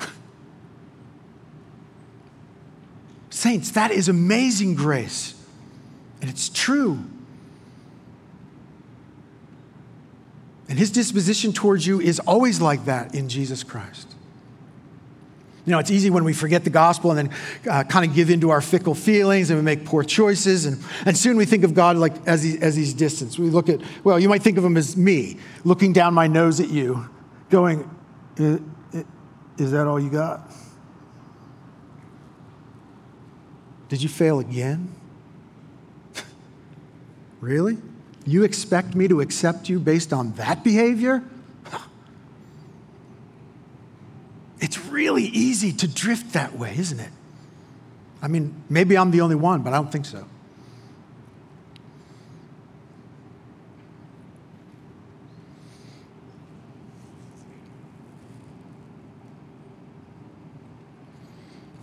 Saints, 3.30 3.70
that 3.70 3.92
is 3.92 4.08
amazing 4.08 4.74
grace. 4.74 5.34
And 6.20 6.28
it's 6.28 6.48
true. 6.48 7.04
And 10.68 10.78
his 10.78 10.90
disposition 10.90 11.52
towards 11.52 11.86
you 11.86 12.00
is 12.00 12.18
always 12.20 12.60
like 12.60 12.86
that 12.86 13.14
in 13.14 13.28
Jesus 13.28 13.62
Christ. 13.62 14.11
You 15.64 15.70
know, 15.70 15.78
it's 15.78 15.92
easy 15.92 16.10
when 16.10 16.24
we 16.24 16.32
forget 16.32 16.64
the 16.64 16.70
gospel 16.70 17.12
and 17.12 17.30
then 17.30 17.38
uh, 17.70 17.84
kind 17.84 18.08
of 18.08 18.16
give 18.16 18.30
into 18.30 18.50
our 18.50 18.60
fickle 18.60 18.94
feelings 18.94 19.48
and 19.48 19.58
we 19.58 19.64
make 19.64 19.84
poor 19.84 20.02
choices. 20.02 20.66
And, 20.66 20.82
and 21.06 21.16
soon 21.16 21.36
we 21.36 21.44
think 21.44 21.62
of 21.62 21.72
God 21.72 21.96
like 21.96 22.14
as, 22.26 22.42
he, 22.42 22.58
as 22.58 22.74
he's 22.74 22.92
distant. 22.92 23.38
We 23.38 23.48
look 23.48 23.68
at, 23.68 23.80
well, 24.02 24.18
you 24.18 24.28
might 24.28 24.42
think 24.42 24.58
of 24.58 24.64
him 24.64 24.76
as 24.76 24.96
me, 24.96 25.38
looking 25.64 25.92
down 25.92 26.14
my 26.14 26.26
nose 26.26 26.58
at 26.58 26.68
you, 26.68 27.08
going, 27.48 27.88
Is 28.36 29.70
that 29.70 29.86
all 29.86 30.00
you 30.00 30.10
got? 30.10 30.50
Did 33.88 34.02
you 34.02 34.08
fail 34.08 34.40
again? 34.40 34.92
really? 37.40 37.78
You 38.26 38.42
expect 38.42 38.96
me 38.96 39.06
to 39.06 39.20
accept 39.20 39.68
you 39.68 39.78
based 39.78 40.12
on 40.12 40.32
that 40.32 40.64
behavior? 40.64 41.22
It's 44.62 44.78
really 44.92 45.24
easy 45.24 45.72
to 45.72 45.88
drift 45.88 46.34
that 46.34 46.56
way, 46.58 46.74
isn't 46.76 47.00
it? 47.00 47.10
I 48.20 48.28
mean, 48.28 48.54
maybe 48.68 48.96
I'm 48.96 49.10
the 49.10 49.20
only 49.20 49.34
one, 49.34 49.62
but 49.62 49.72
I 49.72 49.76
don't 49.76 49.90
think 49.90 50.04
so. 50.04 50.26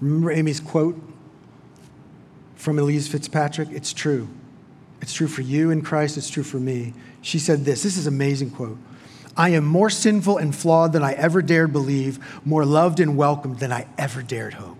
Remember 0.01 0.31
Amy's 0.31 0.61
quote 0.61 0.97
from 2.55 2.79
Elise 2.79 3.07
Fitzpatrick? 3.07 3.69
It's 3.71 3.91
true. 3.91 4.29
It's 5.01 5.13
true 5.13 5.27
for 5.27 5.41
you 5.41 5.71
in 5.71 5.81
Christ, 5.81 6.17
it's 6.17 6.29
true 6.29 6.43
for 6.43 6.57
me. 6.57 6.93
She 7.21 7.39
said 7.39 7.65
this 7.65 7.83
this 7.83 7.97
is 7.97 8.07
an 8.07 8.13
amazing 8.13 8.51
quote. 8.51 8.77
I 9.37 9.49
am 9.49 9.65
more 9.65 9.89
sinful 9.89 10.37
and 10.37 10.55
flawed 10.55 10.93
than 10.93 11.03
I 11.03 11.13
ever 11.13 11.41
dared 11.41 11.71
believe, 11.71 12.19
more 12.45 12.65
loved 12.65 12.99
and 12.99 13.15
welcomed 13.15 13.59
than 13.59 13.71
I 13.71 13.87
ever 13.97 14.21
dared 14.21 14.55
hope. 14.55 14.77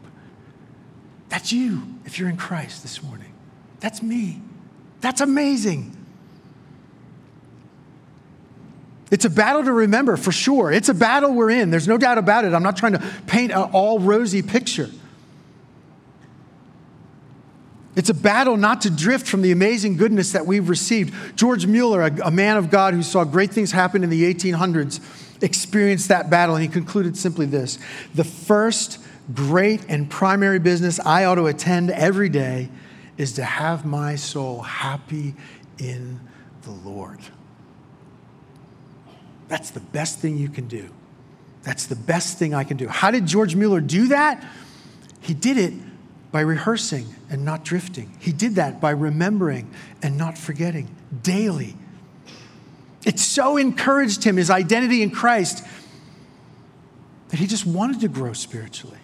That's 1.30 1.52
you 1.52 1.84
if 2.06 2.20
you're 2.20 2.30
in 2.30 2.38
Christ 2.38 2.82
this 2.82 3.02
morning. 3.02 3.32
That's 3.80 4.02
me. 4.02 4.42
That's 5.02 5.22
amazing. 5.22 5.96
It's 9.12 9.26
a 9.26 9.30
battle 9.30 9.64
to 9.64 9.72
remember 9.72 10.18
for 10.18 10.32
sure. 10.32 10.72
It's 10.72 10.90
a 10.90 10.94
battle 10.94 11.34
we're 11.34 11.50
in. 11.50 11.72
There's 11.72 11.88
no 11.88 11.98
doubt 11.98 12.18
about 12.18 12.46
it. 12.46 12.54
I'm 12.54 12.64
not 12.64 12.78
trying 12.78 12.94
to 12.94 13.04
paint 13.26 13.52
an 13.52 13.70
all 13.72 14.00
rosy 14.00 14.42
picture. 14.42 14.90
It's 17.96 18.10
a 18.10 18.14
battle 18.14 18.56
not 18.56 18.82
to 18.82 18.90
drift 18.90 19.28
from 19.28 19.42
the 19.42 19.52
amazing 19.52 19.98
goodness 19.98 20.32
that 20.34 20.46
we've 20.46 20.70
received. 20.70 21.14
George 21.36 21.66
Mueller, 21.66 22.04
a, 22.04 22.28
a, 22.28 22.32
man 22.32 22.58
of 22.58 22.70
God 22.70 22.94
who 22.94 23.02
saw 23.02 23.24
great 23.24 23.52
things 23.52 23.72
happen 23.72 24.04
in 24.04 24.10
the 24.10 24.32
1800s, 24.34 25.00
experienced 25.42 26.10
that 26.10 26.30
battle, 26.30 26.56
and 26.56 26.64
he 26.64 26.70
concluded 26.70 27.18
simply 27.18 27.46
this 27.46 27.80
The 28.14 28.24
first 28.24 29.00
great 29.34 29.86
and 29.90 30.10
primary 30.10 30.60
business 30.60 31.00
I 31.00 31.26
ought 31.26 31.36
to 31.36 31.48
attend 31.48 31.92
every 31.92 32.30
day 32.30 32.70
is 33.18 33.34
to 33.34 33.44
have 33.44 33.86
my 33.86 34.16
soul 34.16 34.62
happy 34.62 35.36
in 35.78 36.20
the 36.62 36.72
Lord. 36.72 37.20
That's 39.48 39.72
the 39.72 39.80
best 39.80 40.20
thing 40.20 40.38
you 40.38 40.50
can 40.50 40.68
do. 40.68 40.90
That's 41.64 41.88
the 41.88 41.96
best 41.96 42.38
thing 42.38 42.54
I 42.54 42.64
can 42.64 42.78
do. 42.78 42.88
How 42.88 43.12
did 43.12 43.26
George 43.26 43.56
Mueller 43.56 43.82
do 43.82 44.08
that? 44.08 44.46
He 45.22 45.34
did 45.34 45.58
it 45.58 45.74
by 46.32 46.42
rehearsing 46.42 47.08
and 47.30 47.44
not 47.44 47.64
drifting. 47.64 48.16
He 48.20 48.32
did 48.32 48.56
that 48.56 48.80
by 48.80 48.92
remembering 48.92 49.70
and 50.02 50.18
not 50.18 50.38
forgetting 50.38 50.94
daily. 51.24 51.76
It 53.06 53.18
so 53.18 53.58
encouraged 53.58 54.24
him, 54.24 54.38
his 54.38 54.50
identity 54.50 55.02
in 55.02 55.10
Christ, 55.12 55.66
that 57.30 57.40
he 57.40 57.48
just 57.48 57.66
wanted 57.66 58.02
to 58.02 58.08
grow 58.08 58.34
spiritually. 58.34 58.98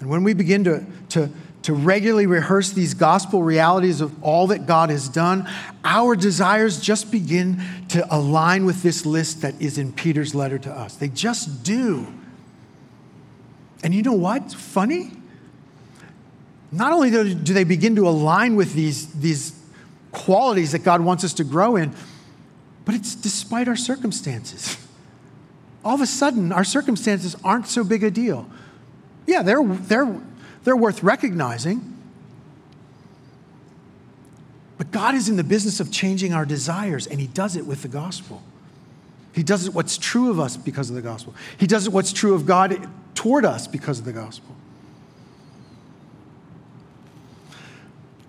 And 0.00 0.10
when 0.10 0.24
we 0.24 0.34
begin 0.34 0.64
to, 0.64 0.84
to, 1.10 1.30
to 1.62 1.72
regularly 1.72 2.26
rehearse 2.26 2.70
these 2.72 2.94
gospel 2.94 3.42
realities 3.42 4.00
of 4.00 4.22
all 4.22 4.48
that 4.48 4.66
God 4.66 4.90
has 4.90 5.08
done, 5.08 5.48
our 5.84 6.16
desires 6.16 6.80
just 6.80 7.10
begin 7.10 7.62
to 7.90 8.06
align 8.14 8.66
with 8.66 8.82
this 8.82 9.06
list 9.06 9.42
that 9.42 9.60
is 9.62 9.78
in 9.78 9.92
Peter's 9.92 10.34
letter 10.34 10.58
to 10.58 10.70
us. 10.70 10.96
They 10.96 11.08
just 11.08 11.62
do. 11.62 12.06
And 13.84 13.94
you 13.94 14.02
know 14.02 14.14
what's 14.14 14.54
funny? 14.54 15.12
Not 16.72 16.92
only 16.92 17.10
do 17.10 17.34
they 17.34 17.64
begin 17.64 17.94
to 17.96 18.08
align 18.08 18.56
with 18.56 18.72
these, 18.72 19.12
these 19.12 19.56
qualities 20.10 20.72
that 20.72 20.80
God 20.80 21.02
wants 21.02 21.22
us 21.22 21.34
to 21.34 21.44
grow 21.44 21.76
in, 21.76 21.94
but 22.84 22.94
it's 22.94 23.14
despite 23.14 23.68
our 23.68 23.76
circumstances. 23.76 24.78
All 25.84 25.94
of 25.94 26.00
a 26.00 26.06
sudden, 26.06 26.50
our 26.50 26.64
circumstances 26.64 27.36
aren't 27.44 27.68
so 27.68 27.84
big 27.84 28.02
a 28.02 28.10
deal. 28.10 28.48
Yeah, 29.26 29.42
they're, 29.42 29.62
they're, 29.62 30.20
they're 30.64 30.76
worth 30.76 31.02
recognizing. 31.02 31.94
But 34.78 34.90
God 34.90 35.14
is 35.14 35.28
in 35.28 35.36
the 35.36 35.44
business 35.44 35.78
of 35.78 35.92
changing 35.92 36.32
our 36.32 36.46
desires, 36.46 37.06
and 37.06 37.20
He 37.20 37.26
does 37.26 37.54
it 37.54 37.66
with 37.66 37.82
the 37.82 37.88
gospel. 37.88 38.42
He 39.34 39.42
does 39.42 39.66
it 39.66 39.74
what's 39.74 39.98
true 39.98 40.30
of 40.30 40.38
us 40.38 40.56
because 40.56 40.90
of 40.90 40.96
the 40.96 41.02
gospel. 41.02 41.34
He 41.58 41.66
does 41.66 41.86
it 41.86 41.92
what's 41.92 42.12
true 42.12 42.34
of 42.34 42.46
God 42.46 42.88
toward 43.14 43.44
us 43.44 43.66
because 43.66 43.98
of 43.98 44.04
the 44.04 44.12
gospel. 44.12 44.54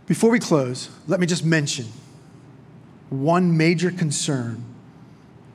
Before 0.08 0.32
we 0.32 0.40
close, 0.40 0.90
let 1.08 1.20
me 1.20 1.28
just 1.28 1.46
mention 1.46 1.86
one 3.10 3.56
major 3.56 3.92
concern 3.92 4.64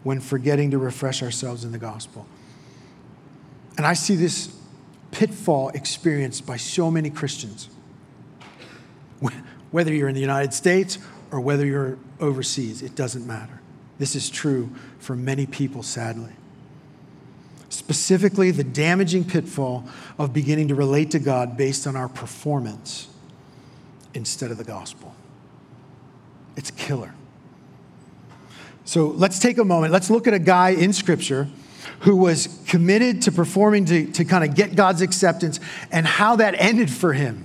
when 0.05 0.21
forgetting 0.21 0.71
to 0.71 0.79
refresh 0.79 1.23
ourselves 1.23 1.65
in 1.65 1.73
the 1.73 1.79
gospel. 1.79 2.27
And 3.77 3.87
I 3.87 3.95
see 3.95 4.15
this 4.15 4.55
pitfall 5.11 5.71
experienced 5.71 6.47
by 6.47 6.57
so 6.57 6.91
many 6.91 7.11
Christians, 7.11 7.69
whether 9.71 9.93
you're 9.93 10.09
in 10.09 10.15
the 10.15 10.21
United 10.21 10.55
States 10.55 10.99
or 11.33 11.41
whether 11.41 11.67
you're 11.67 11.99
overseas, 12.21 12.83
it 12.83 12.95
doesn't 12.95 13.27
matter. 13.27 13.61
This 13.99 14.15
is 14.15 14.31
true 14.31 14.71
for 15.01 15.17
many 15.17 15.47
people, 15.47 15.83
sadly. 15.83 16.33
Specifically, 17.69 18.51
the 18.51 18.65
damaging 18.65 19.25
pitfall 19.25 19.85
of 20.19 20.33
beginning 20.33 20.69
to 20.69 20.75
relate 20.75 21.11
to 21.13 21.19
God 21.19 21.57
based 21.57 21.87
on 21.87 21.97
our 21.97 22.09
performance 22.09 23.09
instead 24.15 24.51
of 24.51 24.59
the 24.59 24.65
gospel. 24.65 25.15
It's 26.57 26.71
killer. 26.71 27.15
So 28.85 29.07
let's 29.07 29.39
take 29.39 29.59
a 29.59 29.65
moment. 29.65 29.93
Let's 29.93 30.11
look 30.11 30.27
at 30.27 30.35
a 30.35 30.39
guy 30.39 30.71
in 30.71 30.93
Scripture 30.93 31.49
who 32.01 32.17
was 32.17 32.61
committed 32.67 33.23
to 33.23 33.33
performing 33.33 33.85
to, 33.87 34.07
to 34.13 34.25
kind 34.25 34.43
of 34.43 34.57
get 34.57 34.75
God's 34.75 35.01
acceptance 35.01 35.61
and 35.93 36.07
how 36.07 36.37
that 36.37 36.55
ended 36.59 36.91
for 36.91 37.13
him 37.13 37.45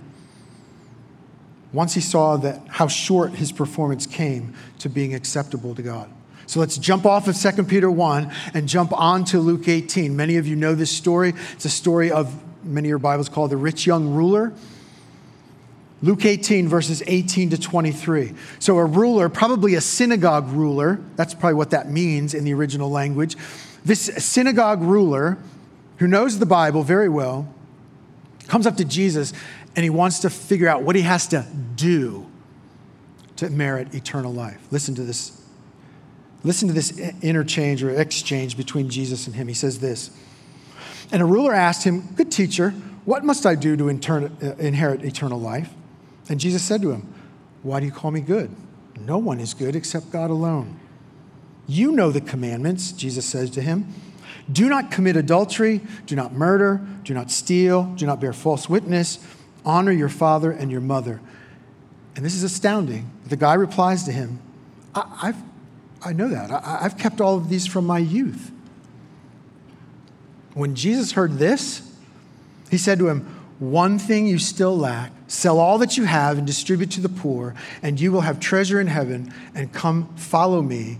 once 1.71 1.93
he 1.93 2.01
saw 2.01 2.37
that 2.37 2.61
how 2.67 2.87
short 2.87 3.33
his 3.33 3.51
performance 3.51 4.07
came 4.07 4.55
to 4.79 4.89
being 4.89 5.13
acceptable 5.13 5.75
to 5.75 5.81
God. 5.81 6.09
So 6.47 6.59
let's 6.59 6.77
jump 6.77 7.05
off 7.05 7.27
of 7.27 7.35
2 7.35 7.63
Peter 7.63 7.89
1 7.89 8.31
and 8.53 8.67
jump 8.67 8.93
on 8.93 9.25
to 9.25 9.39
Luke 9.39 9.67
18. 9.67 10.15
Many 10.15 10.37
of 10.37 10.47
you 10.47 10.55
know 10.55 10.75
this 10.75 10.91
story. 10.91 11.33
It's 11.53 11.65
a 11.65 11.69
story 11.69 12.11
of 12.11 12.33
many 12.63 12.87
of 12.87 12.89
your 12.89 12.99
Bibles 12.99 13.29
call 13.29 13.47
the 13.47 13.57
rich 13.57 13.85
young 13.85 14.13
ruler. 14.13 14.53
Luke 16.01 16.25
18, 16.25 16.67
verses 16.67 17.01
18 17.07 17.51
to 17.51 17.57
23. 17.57 18.33
So, 18.59 18.77
a 18.77 18.85
ruler, 18.85 19.29
probably 19.29 19.75
a 19.75 19.81
synagogue 19.81 20.49
ruler, 20.49 20.99
that's 21.15 21.33
probably 21.33 21.55
what 21.55 21.71
that 21.71 21.89
means 21.89 22.33
in 22.33 22.43
the 22.43 22.53
original 22.53 22.91
language. 22.91 23.35
This 23.83 24.11
synagogue 24.17 24.81
ruler, 24.81 25.37
who 25.97 26.07
knows 26.07 26.37
the 26.37 26.45
Bible 26.45 26.83
very 26.83 27.09
well, 27.09 27.47
comes 28.47 28.67
up 28.67 28.77
to 28.77 28.85
Jesus 28.85 29.33
and 29.75 29.83
he 29.83 29.89
wants 29.89 30.19
to 30.19 30.29
figure 30.29 30.67
out 30.67 30.83
what 30.83 30.95
he 30.95 31.01
has 31.01 31.27
to 31.27 31.45
do 31.75 32.25
to 33.37 33.49
merit 33.49 33.93
eternal 33.93 34.33
life. 34.33 34.59
Listen 34.71 34.95
to 34.95 35.03
this. 35.03 35.41
Listen 36.45 36.67
to 36.67 36.73
this 36.75 36.97
interchange 37.23 37.83
or 37.83 37.89
exchange 37.89 38.55
between 38.55 38.87
Jesus 38.87 39.25
and 39.25 39.35
him. 39.35 39.47
He 39.47 39.55
says 39.55 39.79
this. 39.79 40.11
And 41.11 41.21
a 41.21 41.25
ruler 41.25 41.53
asked 41.53 41.83
him, 41.83 42.13
Good 42.15 42.31
teacher, 42.31 42.69
what 43.03 43.25
must 43.25 43.47
I 43.47 43.55
do 43.55 43.75
to 43.75 43.89
uh, 43.89 44.55
inherit 44.59 45.03
eternal 45.03 45.39
life? 45.39 45.73
And 46.29 46.39
Jesus 46.39 46.63
said 46.63 46.83
to 46.83 46.91
him, 46.91 47.11
Why 47.63 47.79
do 47.79 47.87
you 47.87 47.91
call 47.91 48.11
me 48.11 48.21
good? 48.21 48.55
No 48.99 49.17
one 49.17 49.39
is 49.39 49.55
good 49.55 49.75
except 49.75 50.11
God 50.11 50.29
alone. 50.29 50.79
You 51.67 51.91
know 51.91 52.11
the 52.11 52.21
commandments, 52.21 52.91
Jesus 52.91 53.25
says 53.25 53.49
to 53.51 53.61
him. 53.61 53.91
Do 54.51 54.69
not 54.69 54.91
commit 54.91 55.15
adultery, 55.15 55.81
do 56.05 56.15
not 56.15 56.33
murder, 56.33 56.85
do 57.03 57.15
not 57.15 57.31
steal, 57.31 57.85
do 57.95 58.05
not 58.05 58.21
bear 58.21 58.33
false 58.33 58.69
witness, 58.69 59.17
honor 59.65 59.91
your 59.91 60.09
father 60.09 60.51
and 60.51 60.71
your 60.71 60.81
mother. 60.81 61.21
And 62.15 62.23
this 62.23 62.35
is 62.35 62.43
astounding. 62.43 63.09
The 63.25 63.35
guy 63.35 63.55
replies 63.55 64.03
to 64.03 64.11
him, 64.11 64.39
I, 64.93 65.27
have 65.27 65.43
I 66.05 66.13
know 66.13 66.27
that. 66.29 66.51
I, 66.51 66.79
I've 66.81 66.97
kept 66.97 67.19
all 67.19 67.35
of 67.35 67.49
these 67.49 67.65
from 67.65 67.85
my 67.85 67.99
youth. 67.99 68.51
When 70.53 70.75
Jesus 70.75 71.13
heard 71.13 71.37
this, 71.37 71.91
he 72.69 72.77
said 72.77 72.99
to 72.99 73.09
him, 73.09 73.21
One 73.59 73.99
thing 73.99 74.27
you 74.27 74.37
still 74.37 74.77
lack 74.77 75.11
Sell 75.27 75.59
all 75.59 75.79
that 75.79 75.97
you 75.97 76.03
have 76.03 76.37
and 76.37 76.45
distribute 76.45 76.91
to 76.91 77.01
the 77.01 77.09
poor, 77.09 77.55
and 77.81 77.99
you 77.99 78.11
will 78.11 78.21
have 78.21 78.39
treasure 78.39 78.79
in 78.79 78.87
heaven, 78.87 79.33
and 79.55 79.73
come 79.73 80.15
follow 80.15 80.61
me. 80.61 80.99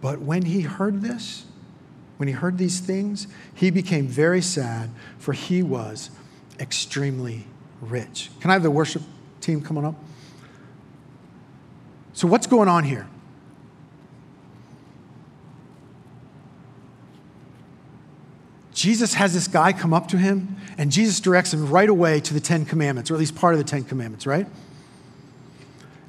But 0.00 0.20
when 0.20 0.42
he 0.42 0.62
heard 0.62 1.02
this, 1.02 1.44
when 2.16 2.26
he 2.26 2.34
heard 2.34 2.56
these 2.56 2.80
things, 2.80 3.26
he 3.54 3.70
became 3.70 4.06
very 4.06 4.40
sad, 4.40 4.90
for 5.18 5.34
he 5.34 5.62
was 5.62 6.10
extremely 6.58 7.44
rich. 7.82 8.30
Can 8.40 8.50
I 8.50 8.54
have 8.54 8.62
the 8.62 8.70
worship 8.70 9.02
team 9.40 9.60
coming 9.60 9.84
up? 9.84 9.94
So, 12.14 12.26
what's 12.26 12.46
going 12.46 12.68
on 12.68 12.84
here? 12.84 13.08
Jesus 18.82 19.14
has 19.14 19.32
this 19.32 19.46
guy 19.46 19.72
come 19.72 19.94
up 19.94 20.08
to 20.08 20.18
him, 20.18 20.56
and 20.76 20.90
Jesus 20.90 21.20
directs 21.20 21.54
him 21.54 21.70
right 21.70 21.88
away 21.88 22.18
to 22.18 22.34
the 22.34 22.40
Ten 22.40 22.64
Commandments, 22.64 23.12
or 23.12 23.14
at 23.14 23.20
least 23.20 23.36
part 23.36 23.54
of 23.54 23.58
the 23.58 23.64
Ten 23.64 23.84
Commandments, 23.84 24.26
right? 24.26 24.44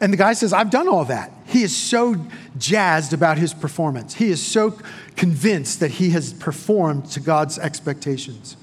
And 0.02 0.12
the 0.12 0.18
guy 0.18 0.34
says, 0.34 0.54
I've 0.54 0.72
done 0.72 0.88
all 0.88 1.06
that. 1.06 1.32
He 1.46 1.62
is 1.62 1.78
so 1.78 2.16
jazzed 2.58 3.14
about 3.14 3.38
his 3.38 3.54
performance. 3.54 4.16
He 4.16 4.30
is 4.32 4.44
so 4.44 4.80
convinced 5.16 5.82
that 5.82 5.92
he 5.92 6.10
has 6.10 6.34
performed 6.34 7.06
to 7.12 7.20
God's 7.20 7.60
expectations 7.60 8.58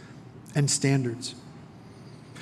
and 0.56 0.68
standards. 0.68 1.36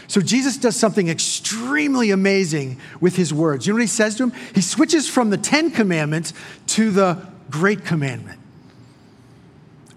So 0.07 0.23
Jesus 0.23 0.57
does 0.57 0.75
something 0.75 1.11
extremely 1.11 2.11
amazing 2.13 2.81
with 2.99 3.17
his 3.17 3.35
words. 3.35 3.67
You 3.67 3.75
know 3.75 3.77
what 3.77 3.83
he 3.83 3.89
says 3.89 4.15
to 4.17 4.23
him? 4.23 4.33
He 4.55 4.63
switches 4.63 5.07
from 5.07 5.29
the 5.29 5.37
Ten 5.37 5.71
Commandments 5.71 6.33
to 6.69 6.91
the 6.91 7.27
Great 7.51 7.85
Commandment. 7.85 8.41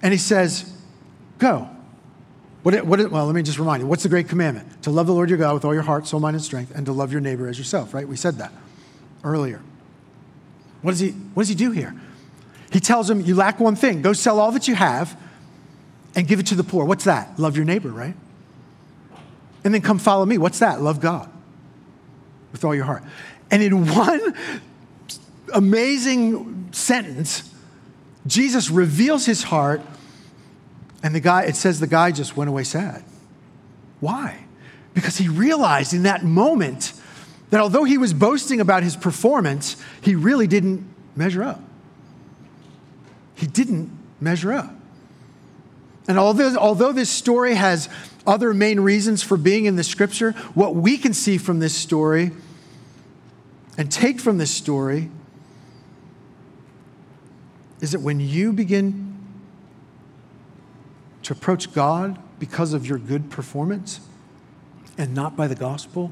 And 0.01 0.12
he 0.12 0.19
says, 0.19 0.70
Go. 1.41 1.67
What, 2.62 2.86
what, 2.86 3.10
well, 3.10 3.25
let 3.25 3.34
me 3.34 3.41
just 3.41 3.58
remind 3.58 3.82
you 3.82 3.88
what's 3.88 4.04
the 4.04 4.10
great 4.10 4.30
commandment? 4.30 4.84
To 4.84 4.91
love 4.91 5.08
the 5.08 5.13
Lord 5.13 5.27
your 5.27 5.39
God 5.39 5.56
with 5.56 5.65
all 5.65 5.73
your 5.73 5.82
heart, 5.82 6.06
soul, 6.06 6.19
mind, 6.19 6.36
and 6.36 6.45
strength, 6.45 6.71
and 6.75 6.86
to 6.86 6.93
love 6.93 7.12
your 7.12 7.19
neighbor 7.19 7.47
as 7.47 7.58
yourself, 7.58 7.95
right? 7.95 8.08
We 8.08 8.15
said 8.15 8.38
that 8.38 8.51
earlier. 9.23 9.60
What 10.84 10.91
does 10.91 10.99
he, 10.99 11.10
what 11.10 11.41
does 11.41 11.49
he 11.49 11.56
do 11.56 11.71
here? 11.71 11.95
He 12.71 12.80
tells 12.80 13.10
him, 13.10 13.21
You 13.21 13.34
lack 13.34 13.60
one 13.60 13.75
thing. 13.75 14.04
Go 14.04 14.13
sell 14.13 14.39
all 14.39 14.51
that 14.51 14.67
you 14.67 14.75
have 14.75 15.19
and 16.15 16.27
give 16.27 16.39
it 16.39 16.45
to 16.47 16.56
the 16.56 16.63
poor. 16.63 16.86
What's 16.86 17.06
that? 17.06 17.39
Love 17.39 17.56
your 17.56 17.65
neighbor, 17.65 17.89
right? 17.89 18.15
And 19.63 19.73
then 19.73 19.82
come 19.82 19.97
follow 19.97 20.27
me. 20.27 20.38
What's 20.38 20.60
that? 20.60 20.80
Love 20.80 20.99
God 20.99 21.27
with 22.51 22.63
all 22.63 22.75
your 22.75 22.86
heart. 22.86 23.01
And 23.49 23.63
in 23.63 23.88
one 23.88 24.36
amazing 25.56 26.69
sentence, 26.71 27.51
Jesus 28.27 28.69
reveals 28.69 29.25
his 29.25 29.41
heart 29.41 29.82
and 31.04 31.16
the 31.16 31.20
guy, 31.20 31.44
it 31.44 31.56
says 31.56 31.80
the 31.80 31.88
guy 31.88 32.12
just 32.12 32.38
went 32.38 32.50
away 32.50 32.64
sad. 32.64 33.04
Why? 34.00 34.46
Because 34.94 35.18
he 35.18 35.28
realized 35.28 35.94
in 35.94 36.04
that 36.04 36.24
moment 36.24 36.94
that 37.50 37.60
although 37.60 37.84
he 37.84 37.98
was 37.98 38.14
boasting 38.14 38.62
about 38.62 38.84
his 38.84 38.96
performance, 38.96 39.78
he 40.02 40.16
really 40.16 40.48
didn't 40.48 40.88
measure 41.16 41.44
up. 41.44 41.62
He 43.36 43.48
didn't 43.48 43.90
measure 44.20 44.54
up. 44.54 44.74
And 46.08 46.18
although, 46.18 46.56
although 46.58 46.92
this 46.92 47.10
story 47.10 47.56
has 47.56 47.90
other 48.26 48.54
main 48.54 48.80
reasons 48.80 49.24
for 49.24 49.38
being 49.38 49.66
in 49.66 49.76
the 49.76 49.84
scripture, 49.84 50.32
what 50.54 50.76
we 50.76 50.98
can 50.98 51.14
see 51.14 51.38
from 51.38 51.60
this 51.60 51.76
story 51.76 52.32
and 53.78 53.92
take 53.92 54.20
from 54.20 54.38
this 54.38 54.52
story 54.52 55.10
is 57.82 57.92
that 57.92 58.02
when 58.02 58.20
you 58.20 58.54
begin 58.54 59.11
to 61.32 61.38
approach 61.38 61.74
God 61.74 62.20
because 62.39 62.74
of 62.74 62.86
your 62.86 62.98
good 62.98 63.30
performance 63.30 64.02
and 64.98 65.15
not 65.15 65.38
by 65.38 65.48
the 65.48 65.56
gospel, 65.56 66.12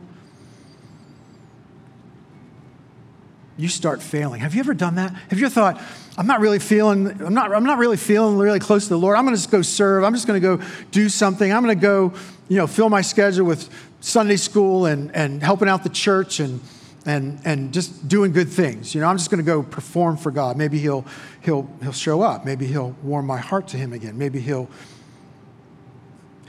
you 3.58 3.68
start 3.68 4.02
failing. 4.02 4.40
Have 4.40 4.56
you 4.56 4.62
ever 4.62 4.74
done 4.74 4.96
that? 4.96 5.12
Have 5.30 5.40
you 5.40 5.48
ever 5.48 5.54
thought, 5.54 5.82
I'm 6.18 6.28
not 6.28 6.40
really 6.40 6.60
feeling, 6.60 7.22
I'm 7.22 7.34
not, 7.34 7.54
I'm 7.54 7.66
not 7.66 7.78
really 7.78 7.98
feeling 7.98 8.38
really 8.38 8.60
close 8.60 8.84
to 8.84 8.90
the 8.90 8.98
Lord. 8.98 9.18
I'm 9.18 9.26
going 9.26 9.36
to 9.36 9.42
just 9.42 9.52
go 9.52 9.62
serve. 9.62 10.06
I'm 10.06 10.14
just 10.14 10.26
going 10.26 10.42
to 10.42 10.58
go 10.58 10.64
do 10.92 11.10
something. 11.10 11.52
I'm 11.52 11.64
going 11.64 11.78
to 11.78 11.82
go, 11.82 12.14
you 12.48 12.56
know, 12.56 12.68
fill 12.68 12.90
my 12.90 13.02
schedule 13.02 13.46
with 13.46 13.70
Sunday 14.00 14.38
school 14.38 14.86
and, 14.86 15.14
and 15.14 15.44
helping 15.44 15.68
out 15.68 15.84
the 15.84 15.90
church 15.90 16.40
and, 16.40 16.62
and, 17.06 17.42
and 17.44 17.74
just 17.74 18.08
doing 18.08 18.32
good 18.32 18.48
things. 18.48 18.96
You 18.96 19.02
know, 19.02 19.08
I'm 19.08 19.18
just 19.18 19.30
going 19.30 19.44
to 19.44 19.46
go 19.46 19.64
perform 19.64 20.16
for 20.16 20.32
God. 20.32 20.56
Maybe 20.56 20.80
he'll, 20.80 21.06
he'll, 21.42 21.70
he'll 21.82 21.92
show 21.92 22.22
up. 22.22 22.46
Maybe 22.46 22.66
he'll 22.68 22.96
warm 23.04 23.28
my 23.28 23.40
heart 23.40 23.68
to 23.70 23.78
him 23.78 23.92
again. 23.92 24.18
Maybe 24.18 24.40
he'll 24.40 24.70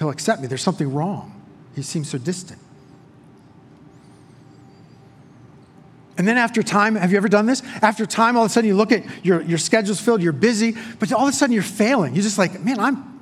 He'll 0.01 0.09
accept 0.09 0.41
me. 0.41 0.49
There's 0.49 0.63
something 0.63 0.93
wrong. 0.93 1.41
He 1.77 1.83
seems 1.83 2.09
so 2.09 2.17
distant. 2.19 2.59
And 6.17 6.27
then 6.27 6.39
after 6.39 6.63
time, 6.63 6.97
have 6.97 7.13
you 7.13 7.19
ever 7.19 7.29
done 7.29 7.47
this? 7.47 7.63
After 7.83 8.07
time, 8.07 8.37
all 8.37 8.45
of 8.45 8.51
a 8.51 8.53
sudden 8.53 8.67
you 8.67 8.77
look 8.77 8.93
at 8.93 9.05
your, 9.25 9.43
your 9.43 9.59
schedule's 9.59 10.01
filled, 10.01 10.23
you're 10.23 10.33
busy, 10.33 10.75
but 10.99 11.13
all 11.13 11.29
of 11.29 11.29
a 11.29 11.37
sudden 11.37 11.53
you're 11.53 11.63
failing. 11.63 12.15
You're 12.15 12.23
just 12.23 12.39
like, 12.39 12.61
man, 12.61 12.81
I'm, 12.81 13.21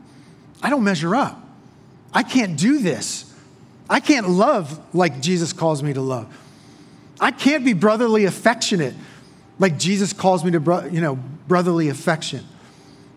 I 0.62 0.70
don't 0.70 0.84
measure 0.84 1.14
up. 1.16 1.44
I 2.14 2.22
can't 2.22 2.56
do 2.56 2.78
this. 2.78 3.32
I 3.90 3.98
can't 3.98 4.28
love 4.28 4.80
like 4.94 5.20
Jesus 5.20 5.52
calls 5.52 5.82
me 5.82 5.92
to 5.94 6.00
love. 6.00 6.32
I 7.20 7.32
can't 7.32 7.64
be 7.64 7.72
brotherly 7.72 8.24
affectionate 8.24 8.94
like 9.58 9.78
Jesus 9.78 10.12
calls 10.12 10.44
me 10.44 10.52
to, 10.52 10.60
bro- 10.60 10.84
you 10.86 11.00
know, 11.00 11.16
brotherly 11.48 11.88
affection 11.88 12.46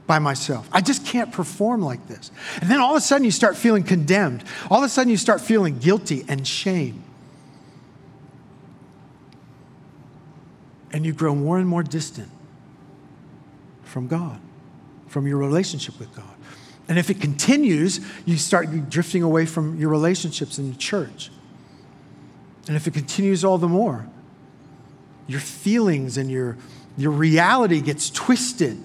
by 0.08 0.20
myself. 0.20 0.68
I 0.72 0.82
just 0.82 1.06
can't 1.06 1.32
perform 1.32 1.82
like 1.82 2.08
this. 2.08 2.32
And 2.62 2.70
then 2.70 2.80
all 2.80 2.92
of 2.92 2.98
a 2.98 3.02
sudden 3.02 3.24
you 3.24 3.32
start 3.32 3.56
feeling 3.56 3.84
condemned. 3.84 4.44
All 4.70 4.80
of 4.80 4.84
a 4.84 4.90
sudden 4.90 5.10
you 5.10 5.18
start 5.18 5.42
feeling 5.42 5.80
guilty 5.80 6.26
and 6.28 6.48
shame. 6.48 7.04
And 10.92 11.06
you 11.06 11.14
grow 11.14 11.34
more 11.34 11.58
and 11.58 11.68
more 11.68 11.84
distant 11.84 12.30
from 13.84 14.08
God, 14.08 14.40
from 15.08 15.28
your 15.28 15.38
relationship 15.38 15.98
with 16.00 16.14
God. 16.16 16.26
And 16.90 17.00
if 17.00 17.10
it 17.10 17.22
continues, 17.22 18.02
you 18.26 18.36
start 18.36 18.90
drifting 18.90 19.24
away 19.24 19.46
from 19.46 19.80
your 19.80 19.90
relationships 19.90 20.60
in 20.60 20.70
the 20.70 20.78
church. 20.78 21.32
And 22.68 22.76
if 22.76 22.86
it 22.88 22.94
continues 22.94 23.46
all 23.46 23.58
the 23.58 23.68
more, 23.68 24.08
your 25.28 25.40
feelings 25.40 26.18
and 26.18 26.30
your, 26.30 26.58
your 26.98 27.12
reality 27.12 27.80
gets 27.80 28.10
twisted. 28.10 28.78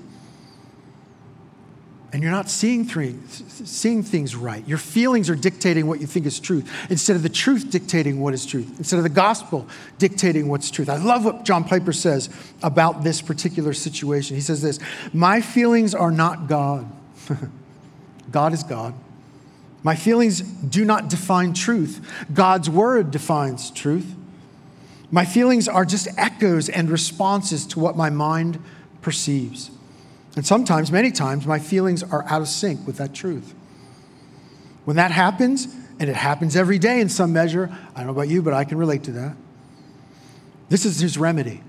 And 2.16 2.22
you're 2.22 2.32
not 2.32 2.48
seeing 2.48 2.88
seeing 3.28 4.02
things 4.02 4.34
right. 4.34 4.66
Your 4.66 4.78
feelings 4.78 5.28
are 5.28 5.34
dictating 5.34 5.86
what 5.86 6.00
you 6.00 6.06
think 6.06 6.24
is 6.24 6.40
truth 6.40 6.66
instead 6.88 7.14
of 7.14 7.22
the 7.22 7.28
truth 7.28 7.68
dictating 7.68 8.20
what 8.20 8.32
is 8.32 8.46
truth, 8.46 8.78
instead 8.78 8.96
of 8.96 9.02
the 9.02 9.10
gospel 9.10 9.68
dictating 9.98 10.48
what's 10.48 10.70
truth. 10.70 10.88
I 10.88 10.96
love 10.96 11.26
what 11.26 11.44
John 11.44 11.62
Piper 11.62 11.92
says 11.92 12.30
about 12.62 13.04
this 13.04 13.20
particular 13.20 13.74
situation. 13.74 14.34
He 14.34 14.40
says 14.40 14.62
this 14.62 14.78
My 15.12 15.42
feelings 15.42 15.94
are 15.94 16.10
not 16.10 16.46
God. 16.46 16.90
God 18.30 18.54
is 18.54 18.62
God. 18.62 18.94
My 19.82 19.94
feelings 19.94 20.40
do 20.40 20.86
not 20.86 21.10
define 21.10 21.52
truth. 21.52 22.00
God's 22.32 22.70
word 22.70 23.10
defines 23.10 23.70
truth. 23.70 24.14
My 25.10 25.26
feelings 25.26 25.68
are 25.68 25.84
just 25.84 26.08
echoes 26.16 26.70
and 26.70 26.88
responses 26.88 27.66
to 27.66 27.78
what 27.78 27.94
my 27.94 28.08
mind 28.08 28.58
perceives. 29.02 29.70
And 30.36 30.46
sometimes, 30.46 30.92
many 30.92 31.10
times, 31.10 31.46
my 31.46 31.58
feelings 31.58 32.02
are 32.02 32.24
out 32.28 32.42
of 32.42 32.48
sync 32.48 32.86
with 32.86 32.98
that 32.98 33.14
truth. 33.14 33.54
When 34.84 34.96
that 34.96 35.10
happens, 35.10 35.66
and 35.98 36.10
it 36.10 36.16
happens 36.16 36.56
every 36.56 36.78
day 36.78 37.00
in 37.00 37.08
some 37.08 37.32
measure, 37.32 37.74
I 37.94 37.98
don't 37.98 38.06
know 38.06 38.12
about 38.12 38.28
you, 38.28 38.42
but 38.42 38.52
I 38.52 38.64
can 38.64 38.76
relate 38.76 39.02
to 39.04 39.12
that. 39.12 39.34
This 40.68 40.84
is 40.84 41.00
his 41.00 41.16
remedy. 41.16 41.62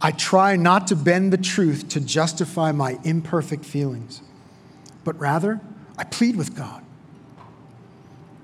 I 0.00 0.10
try 0.10 0.56
not 0.56 0.86
to 0.88 0.96
bend 0.96 1.32
the 1.32 1.38
truth 1.38 1.88
to 1.90 2.00
justify 2.00 2.72
my 2.72 2.98
imperfect 3.04 3.64
feelings, 3.64 4.20
but 5.02 5.18
rather, 5.18 5.60
I 5.96 6.04
plead 6.04 6.36
with 6.36 6.54
God. 6.54 6.84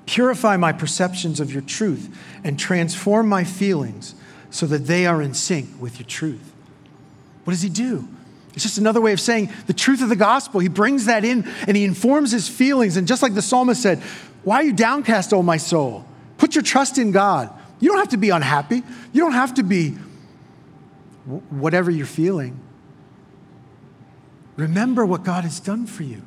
Purify 0.07 0.57
my 0.57 0.73
perceptions 0.73 1.39
of 1.39 1.53
your 1.53 1.63
truth 1.63 2.17
and 2.43 2.59
transform 2.59 3.29
my 3.29 3.45
feelings 3.45 4.15
so 4.49 4.67
that 4.67 4.87
they 4.87 5.07
are 5.07 5.21
in 5.21 5.35
sync 5.35 5.69
with 5.81 5.99
your 5.99 6.07
truth. 6.07 6.53
What 7.45 7.53
does 7.53 7.63
he 7.63 7.69
do? 7.69 8.09
It's 8.55 8.63
just 8.63 8.79
another 8.79 9.01
way 9.01 9.13
of 9.13 9.21
saying 9.21 9.53
the 9.67 9.73
truth 9.73 10.03
of 10.03 10.09
the 10.09 10.17
gospel. 10.17 10.61
He 10.61 10.69
brings 10.69 11.07
that 11.07 11.25
in 11.25 11.49
and 11.67 11.77
he 11.77 11.85
informs 11.85 12.33
his 12.33 12.49
feelings. 12.49 12.97
And 12.97 13.07
just 13.07 13.23
like 13.23 13.35
the 13.35 13.43
psalmist 13.43 13.81
said, 13.81 13.99
Why 14.43 14.57
are 14.57 14.65
you 14.65 14.73
downcast, 14.73 15.33
O 15.33 15.43
my 15.43 15.57
soul? 15.57 16.05
Put 16.39 16.55
your 16.55 16.65
trust 16.65 16.99
in 16.99 17.13
God. 17.13 17.53
You 17.79 17.91
don't 17.91 17.99
have 17.99 18.09
to 18.09 18.17
be 18.17 18.31
unhappy. 18.31 18.83
You 19.13 19.23
don't 19.23 19.33
have 19.33 19.55
to 19.55 19.63
be 19.63 19.91
whatever 21.51 21.91
you're 21.91 22.07
feeling. 22.07 22.59
Remember 24.57 25.07
what 25.07 25.23
God 25.23 25.45
has 25.45 25.61
done 25.61 25.87
for 25.87 26.03
you. 26.03 26.23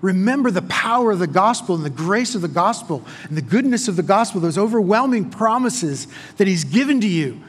Remember 0.00 0.50
the 0.50 0.62
power 0.62 1.12
of 1.12 1.18
the 1.18 1.26
gospel 1.26 1.74
and 1.74 1.84
the 1.84 1.90
grace 1.90 2.34
of 2.34 2.42
the 2.42 2.48
gospel 2.48 3.04
and 3.24 3.36
the 3.36 3.42
goodness 3.42 3.88
of 3.88 3.96
the 3.96 4.02
gospel, 4.02 4.40
those 4.40 4.58
overwhelming 4.58 5.30
promises 5.30 6.06
that 6.36 6.46
He's 6.46 6.64
given 6.64 7.00
to 7.00 7.08
you 7.08 7.40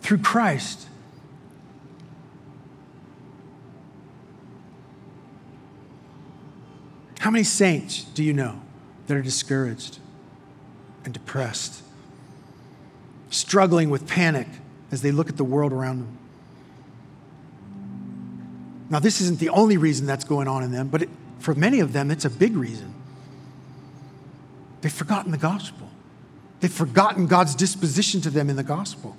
through 0.00 0.18
Christ. 0.18 0.87
How 7.28 7.32
many 7.32 7.44
saints 7.44 8.04
do 8.04 8.24
you 8.24 8.32
know 8.32 8.58
that 9.06 9.14
are 9.14 9.20
discouraged 9.20 9.98
and 11.04 11.12
depressed, 11.12 11.82
struggling 13.28 13.90
with 13.90 14.08
panic 14.08 14.46
as 14.90 15.02
they 15.02 15.10
look 15.10 15.28
at 15.28 15.36
the 15.36 15.44
world 15.44 15.70
around 15.70 15.98
them? 15.98 16.18
Now, 18.88 18.98
this 18.98 19.20
isn't 19.20 19.40
the 19.40 19.50
only 19.50 19.76
reason 19.76 20.06
that's 20.06 20.24
going 20.24 20.48
on 20.48 20.62
in 20.62 20.72
them, 20.72 20.88
but 20.88 21.02
it, 21.02 21.10
for 21.38 21.54
many 21.54 21.80
of 21.80 21.92
them, 21.92 22.10
it's 22.10 22.24
a 22.24 22.30
big 22.30 22.56
reason. 22.56 22.94
They've 24.80 24.90
forgotten 24.90 25.30
the 25.30 25.36
gospel, 25.36 25.90
they've 26.60 26.72
forgotten 26.72 27.26
God's 27.26 27.54
disposition 27.54 28.22
to 28.22 28.30
them 28.30 28.48
in 28.48 28.56
the 28.56 28.62
gospel. 28.62 29.18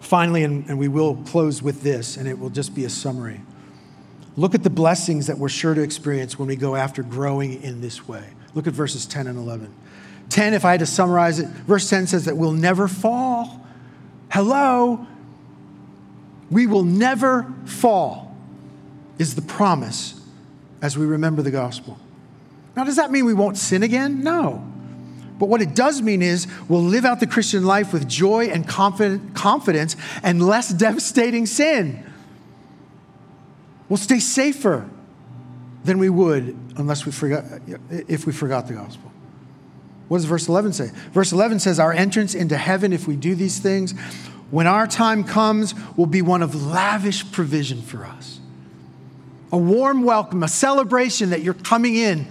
Finally, 0.00 0.42
and, 0.42 0.68
and 0.68 0.80
we 0.80 0.88
will 0.88 1.14
close 1.14 1.62
with 1.62 1.82
this, 1.82 2.16
and 2.16 2.26
it 2.26 2.40
will 2.40 2.50
just 2.50 2.74
be 2.74 2.84
a 2.84 2.90
summary. 2.90 3.40
Look 4.36 4.54
at 4.54 4.62
the 4.62 4.70
blessings 4.70 5.28
that 5.28 5.38
we're 5.38 5.48
sure 5.48 5.74
to 5.74 5.80
experience 5.80 6.38
when 6.38 6.48
we 6.48 6.56
go 6.56 6.76
after 6.76 7.02
growing 7.02 7.62
in 7.62 7.80
this 7.80 8.06
way. 8.06 8.24
Look 8.54 8.66
at 8.66 8.74
verses 8.74 9.06
10 9.06 9.26
and 9.26 9.38
11. 9.38 9.72
10, 10.28 10.54
if 10.54 10.64
I 10.64 10.72
had 10.72 10.80
to 10.80 10.86
summarize 10.86 11.38
it, 11.38 11.46
verse 11.48 11.88
10 11.88 12.08
says 12.08 12.24
that 12.26 12.36
we'll 12.36 12.52
never 12.52 12.88
fall. 12.88 13.66
Hello? 14.30 15.06
We 16.50 16.66
will 16.66 16.84
never 16.84 17.52
fall, 17.64 18.36
is 19.18 19.34
the 19.34 19.42
promise 19.42 20.20
as 20.82 20.98
we 20.98 21.06
remember 21.06 21.42
the 21.42 21.50
gospel. 21.50 21.98
Now, 22.76 22.84
does 22.84 22.96
that 22.96 23.10
mean 23.10 23.24
we 23.24 23.34
won't 23.34 23.56
sin 23.56 23.82
again? 23.82 24.22
No. 24.22 24.64
But 25.38 25.48
what 25.48 25.62
it 25.62 25.74
does 25.74 26.02
mean 26.02 26.22
is 26.22 26.46
we'll 26.68 26.82
live 26.82 27.04
out 27.04 27.20
the 27.20 27.26
Christian 27.26 27.64
life 27.64 27.92
with 27.92 28.08
joy 28.08 28.46
and 28.46 28.66
confidence 28.66 29.96
and 30.22 30.46
less 30.46 30.68
devastating 30.72 31.46
sin. 31.46 32.05
We'll 33.88 33.96
stay 33.96 34.18
safer 34.18 34.88
than 35.84 35.98
we 35.98 36.08
would 36.08 36.56
unless 36.76 37.06
we 37.06 37.12
forgot, 37.12 37.44
if 37.90 38.26
we 38.26 38.32
forgot 38.32 38.66
the 38.66 38.74
gospel. 38.74 39.12
What 40.08 40.18
does 40.18 40.24
verse 40.26 40.48
11 40.48 40.72
say? 40.72 40.90
Verse 41.12 41.32
11 41.32 41.60
says, 41.60 41.78
Our 41.80 41.92
entrance 41.92 42.34
into 42.34 42.56
heaven, 42.56 42.92
if 42.92 43.08
we 43.08 43.16
do 43.16 43.34
these 43.34 43.58
things, 43.58 43.92
when 44.50 44.66
our 44.66 44.86
time 44.86 45.24
comes, 45.24 45.74
will 45.96 46.06
be 46.06 46.22
one 46.22 46.42
of 46.42 46.66
lavish 46.66 47.30
provision 47.32 47.82
for 47.82 48.04
us. 48.04 48.40
A 49.52 49.58
warm 49.58 50.02
welcome, 50.02 50.42
a 50.42 50.48
celebration 50.48 51.30
that 51.30 51.42
you're 51.42 51.54
coming 51.54 51.96
in 51.96 52.26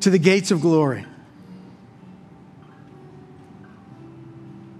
to 0.00 0.10
the 0.10 0.18
gates 0.18 0.50
of 0.50 0.60
glory. 0.60 1.04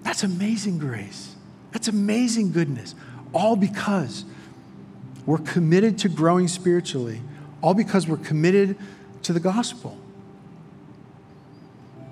That's 0.02 0.24
amazing 0.24 0.78
grace. 0.78 1.34
That's 1.72 1.88
amazing 1.88 2.52
goodness. 2.52 2.94
All 3.32 3.56
because 3.56 4.24
we're 5.26 5.38
committed 5.38 5.98
to 5.98 6.08
growing 6.08 6.48
spiritually, 6.48 7.20
all 7.60 7.74
because 7.74 8.08
we're 8.08 8.16
committed 8.16 8.76
to 9.22 9.32
the 9.32 9.40
gospel. 9.40 9.96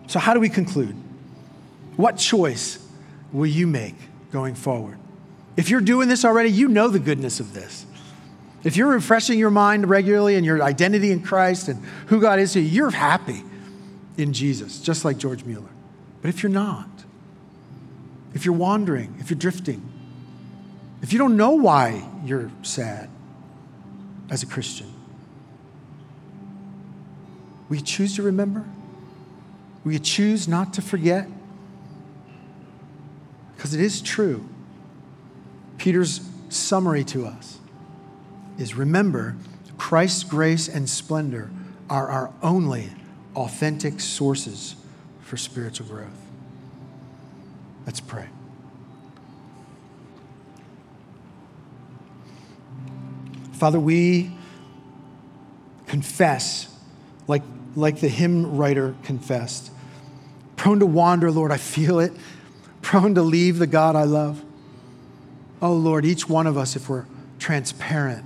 So, 0.07 0.19
how 0.19 0.35
do 0.35 0.41
we 0.41 0.49
conclude? 0.49 0.95
What 1.97 2.17
choice 2.17 2.85
will 3.33 3.47
you 3.47 3.67
make 3.67 3.97
going 4.33 4.55
forward? 4.55 4.99
If 5.57 5.69
you're 5.69 5.81
doing 5.81 6.09
this 6.09 6.25
already, 6.25 6.51
you 6.51 6.69
know 6.69 6.89
the 6.89 6.99
goodness 6.99 7.41
of 7.41 7.53
this. 7.53 7.85
If 8.63 8.77
you're 8.77 8.89
refreshing 8.89 9.39
your 9.39 9.51
mind 9.51 9.89
regularly 9.89 10.37
and 10.37 10.45
your 10.45 10.63
identity 10.63 11.11
in 11.13 11.23
Christ 11.23 11.69
and 11.69 11.83
who 12.07 12.21
God 12.21 12.39
is 12.39 12.53
to 12.53 12.61
you, 12.61 12.69
you're 12.69 12.91
happy 12.91 13.43
in 14.17 14.33
Jesus, 14.33 14.81
just 14.81 15.05
like 15.05 15.19
George 15.19 15.45
Mueller. 15.45 15.71
But 16.21 16.29
if 16.29 16.43
you're 16.43 16.51
not, 16.51 16.89
if 18.35 18.45
you're 18.45 18.55
wandering, 18.55 19.17
if 19.19 19.31
you're 19.31 19.39
drifting, 19.39 19.83
if 21.03 21.13
you 21.13 21.19
don't 21.19 21.37
know 21.37 21.53
why 21.53 22.07
you're 22.25 22.51
sad 22.63 23.09
as 24.31 24.43
a 24.43 24.47
Christian, 24.47 24.93
will 27.69 27.77
you 27.77 27.83
choose 27.83 28.17
to 28.17 28.23
remember? 28.23 28.65
Will 29.85 29.93
you 29.93 29.99
choose 29.99 30.47
not 30.47 30.75
to 30.75 30.83
forget? 30.83 31.27
Because 33.57 33.75
it 33.75 33.81
is 33.81 34.01
true. 34.01 34.47
Peter's 35.79 36.21
summary 36.51 37.05
to 37.05 37.27
us 37.27 37.59
is 38.59 38.75
remember, 38.75 39.37
Christ's 39.79 40.25
grace 40.25 40.69
and 40.69 40.89
splendor 40.89 41.51
are 41.89 42.09
our 42.09 42.33
only 42.43 42.91
authentic 43.35 44.01
sources 44.01 44.77
for 45.23 45.37
spiritual 45.37 45.87
growth. 45.87 46.09
Let's 47.87 48.01
pray. 48.01 48.29
Father, 53.61 53.79
we 53.79 54.31
confess, 55.87 56.75
like, 57.29 57.43
like 57.77 58.01
the 58.01 58.09
hymn 58.09 58.57
writer 58.57 58.95
confessed, 59.03 59.71
prone 60.57 60.81
to 60.81 60.87
wander, 60.87 61.31
Lord. 61.31 61.53
I 61.53 61.59
feel 61.59 62.01
it. 62.01 62.13
Prone 62.81 63.15
to 63.17 63.23
leave 63.23 63.59
the 63.59 63.67
God 63.67 63.97
I 63.97 64.05
love. 64.05 64.43
Oh, 65.61 65.75
Lord, 65.75 66.07
each 66.07 66.27
one 66.27 66.47
of 66.47 66.57
us, 66.57 66.75
if 66.75 66.89
we're 66.89 67.05
transparent, 67.39 68.25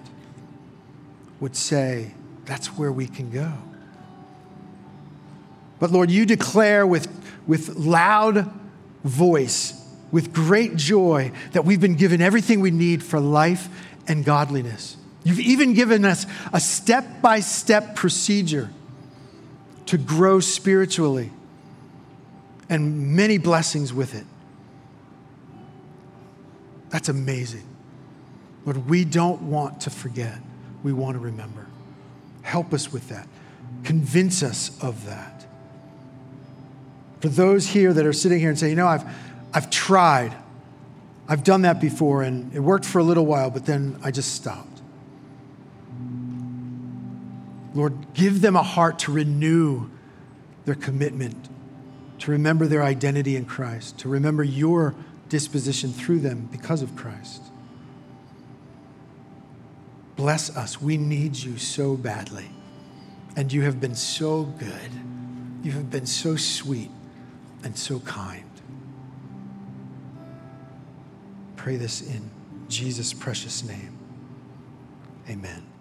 would 1.41 1.57
say, 1.57 2.15
that's 2.45 2.69
where 2.69 2.93
we 2.93 3.09
can 3.09 3.33
go. 3.33 3.55
But 5.81 5.91
Lord, 5.91 6.13
you 6.13 6.27
declare 6.27 6.87
with, 6.87 7.09
with 7.45 7.71
loud 7.71 8.53
voice, 9.03 9.85
with 10.13 10.33
great 10.33 10.77
joy, 10.77 11.33
that 11.55 11.65
we've 11.65 11.81
been 11.81 11.97
given 11.97 12.23
everything 12.23 12.61
we 12.61 12.71
need 12.71 13.03
for 13.03 13.19
life 13.19 13.69
and 14.07 14.25
godliness. 14.25 14.97
You've 15.25 15.41
even 15.41 15.73
given 15.73 16.05
us 16.05 16.27
a 16.53 16.61
step 16.61 17.23
by 17.23 17.41
step 17.41 17.97
procedure 17.97 18.71
to 19.87 19.99
grow 19.99 20.39
spiritually 20.41 21.31
and 22.69 23.17
many 23.17 23.39
blessings 23.39 23.93
with 23.93 24.15
it. 24.15 24.25
That's 26.91 27.09
amazing. 27.09 27.65
Lord, 28.65 28.89
we 28.89 29.05
don't 29.05 29.43
want 29.43 29.81
to 29.83 29.91
forget. 29.91 30.39
We 30.83 30.93
want 30.93 31.15
to 31.15 31.19
remember. 31.19 31.67
Help 32.43 32.73
us 32.73 32.93
with 32.93 33.09
that. 33.09 33.27
Convince 33.83 34.43
us 34.43 34.79
of 34.83 35.07
that. 35.07 35.47
For 37.21 37.29
those 37.29 37.67
here 37.67 37.93
that 37.95 38.05
are 38.05 38.13
sitting 38.13 38.39
here 38.39 38.51
and 38.51 38.59
say, 38.59 38.69
you 38.69 38.77
know, 38.77 38.87
I've, 38.87 39.05
I've 39.55 39.71
tried, 39.71 40.35
I've 41.27 41.43
done 41.43 41.63
that 41.63 41.81
before 41.81 42.23
and 42.23 42.53
it 42.55 42.61
worked 42.61 42.85
for 42.85 42.99
a 42.99 43.03
little 43.03 43.25
while, 43.25 43.51
but 43.51 43.65
then 43.65 43.99
I 44.05 44.11
just 44.11 44.35
stopped. 44.35 44.74
Lord, 47.75 48.15
give 48.15 48.41
them 48.41 48.55
a 48.55 48.63
heart 48.63 49.01
to 49.01 49.13
renew 49.13 49.91
their 50.65 50.77
commitment, 50.77 51.49
to 52.21 52.31
remember 52.31 52.67
their 52.67 52.83
identity 52.83 53.37
in 53.37 53.45
Christ, 53.45 53.99
to 53.99 54.09
remember 54.09 54.45
your 54.45 54.95
disposition 55.29 55.93
through 55.93 56.21
them 56.21 56.49
because 56.53 56.81
of 56.81 56.95
Christ. 56.95 57.43
Bless 60.17 60.57
us. 60.57 60.81
We 60.81 60.97
need 60.97 61.37
you 61.37 61.59
so 61.59 61.97
badly. 61.97 62.51
And 63.37 63.53
you 63.53 63.63
have 63.63 63.81
been 63.81 63.97
so 63.97 64.45
good. 64.45 64.91
You 65.65 65.73
have 65.73 65.91
been 65.91 66.07
so 66.07 66.37
sweet 66.37 66.91
and 67.65 67.77
so 67.77 67.99
kind. 68.01 68.49
Pray 71.57 71.77
this 71.77 72.01
in 72.01 72.31
Jesus' 72.69 73.13
precious 73.13 73.65
name. 73.65 73.99
Amen. 75.29 75.74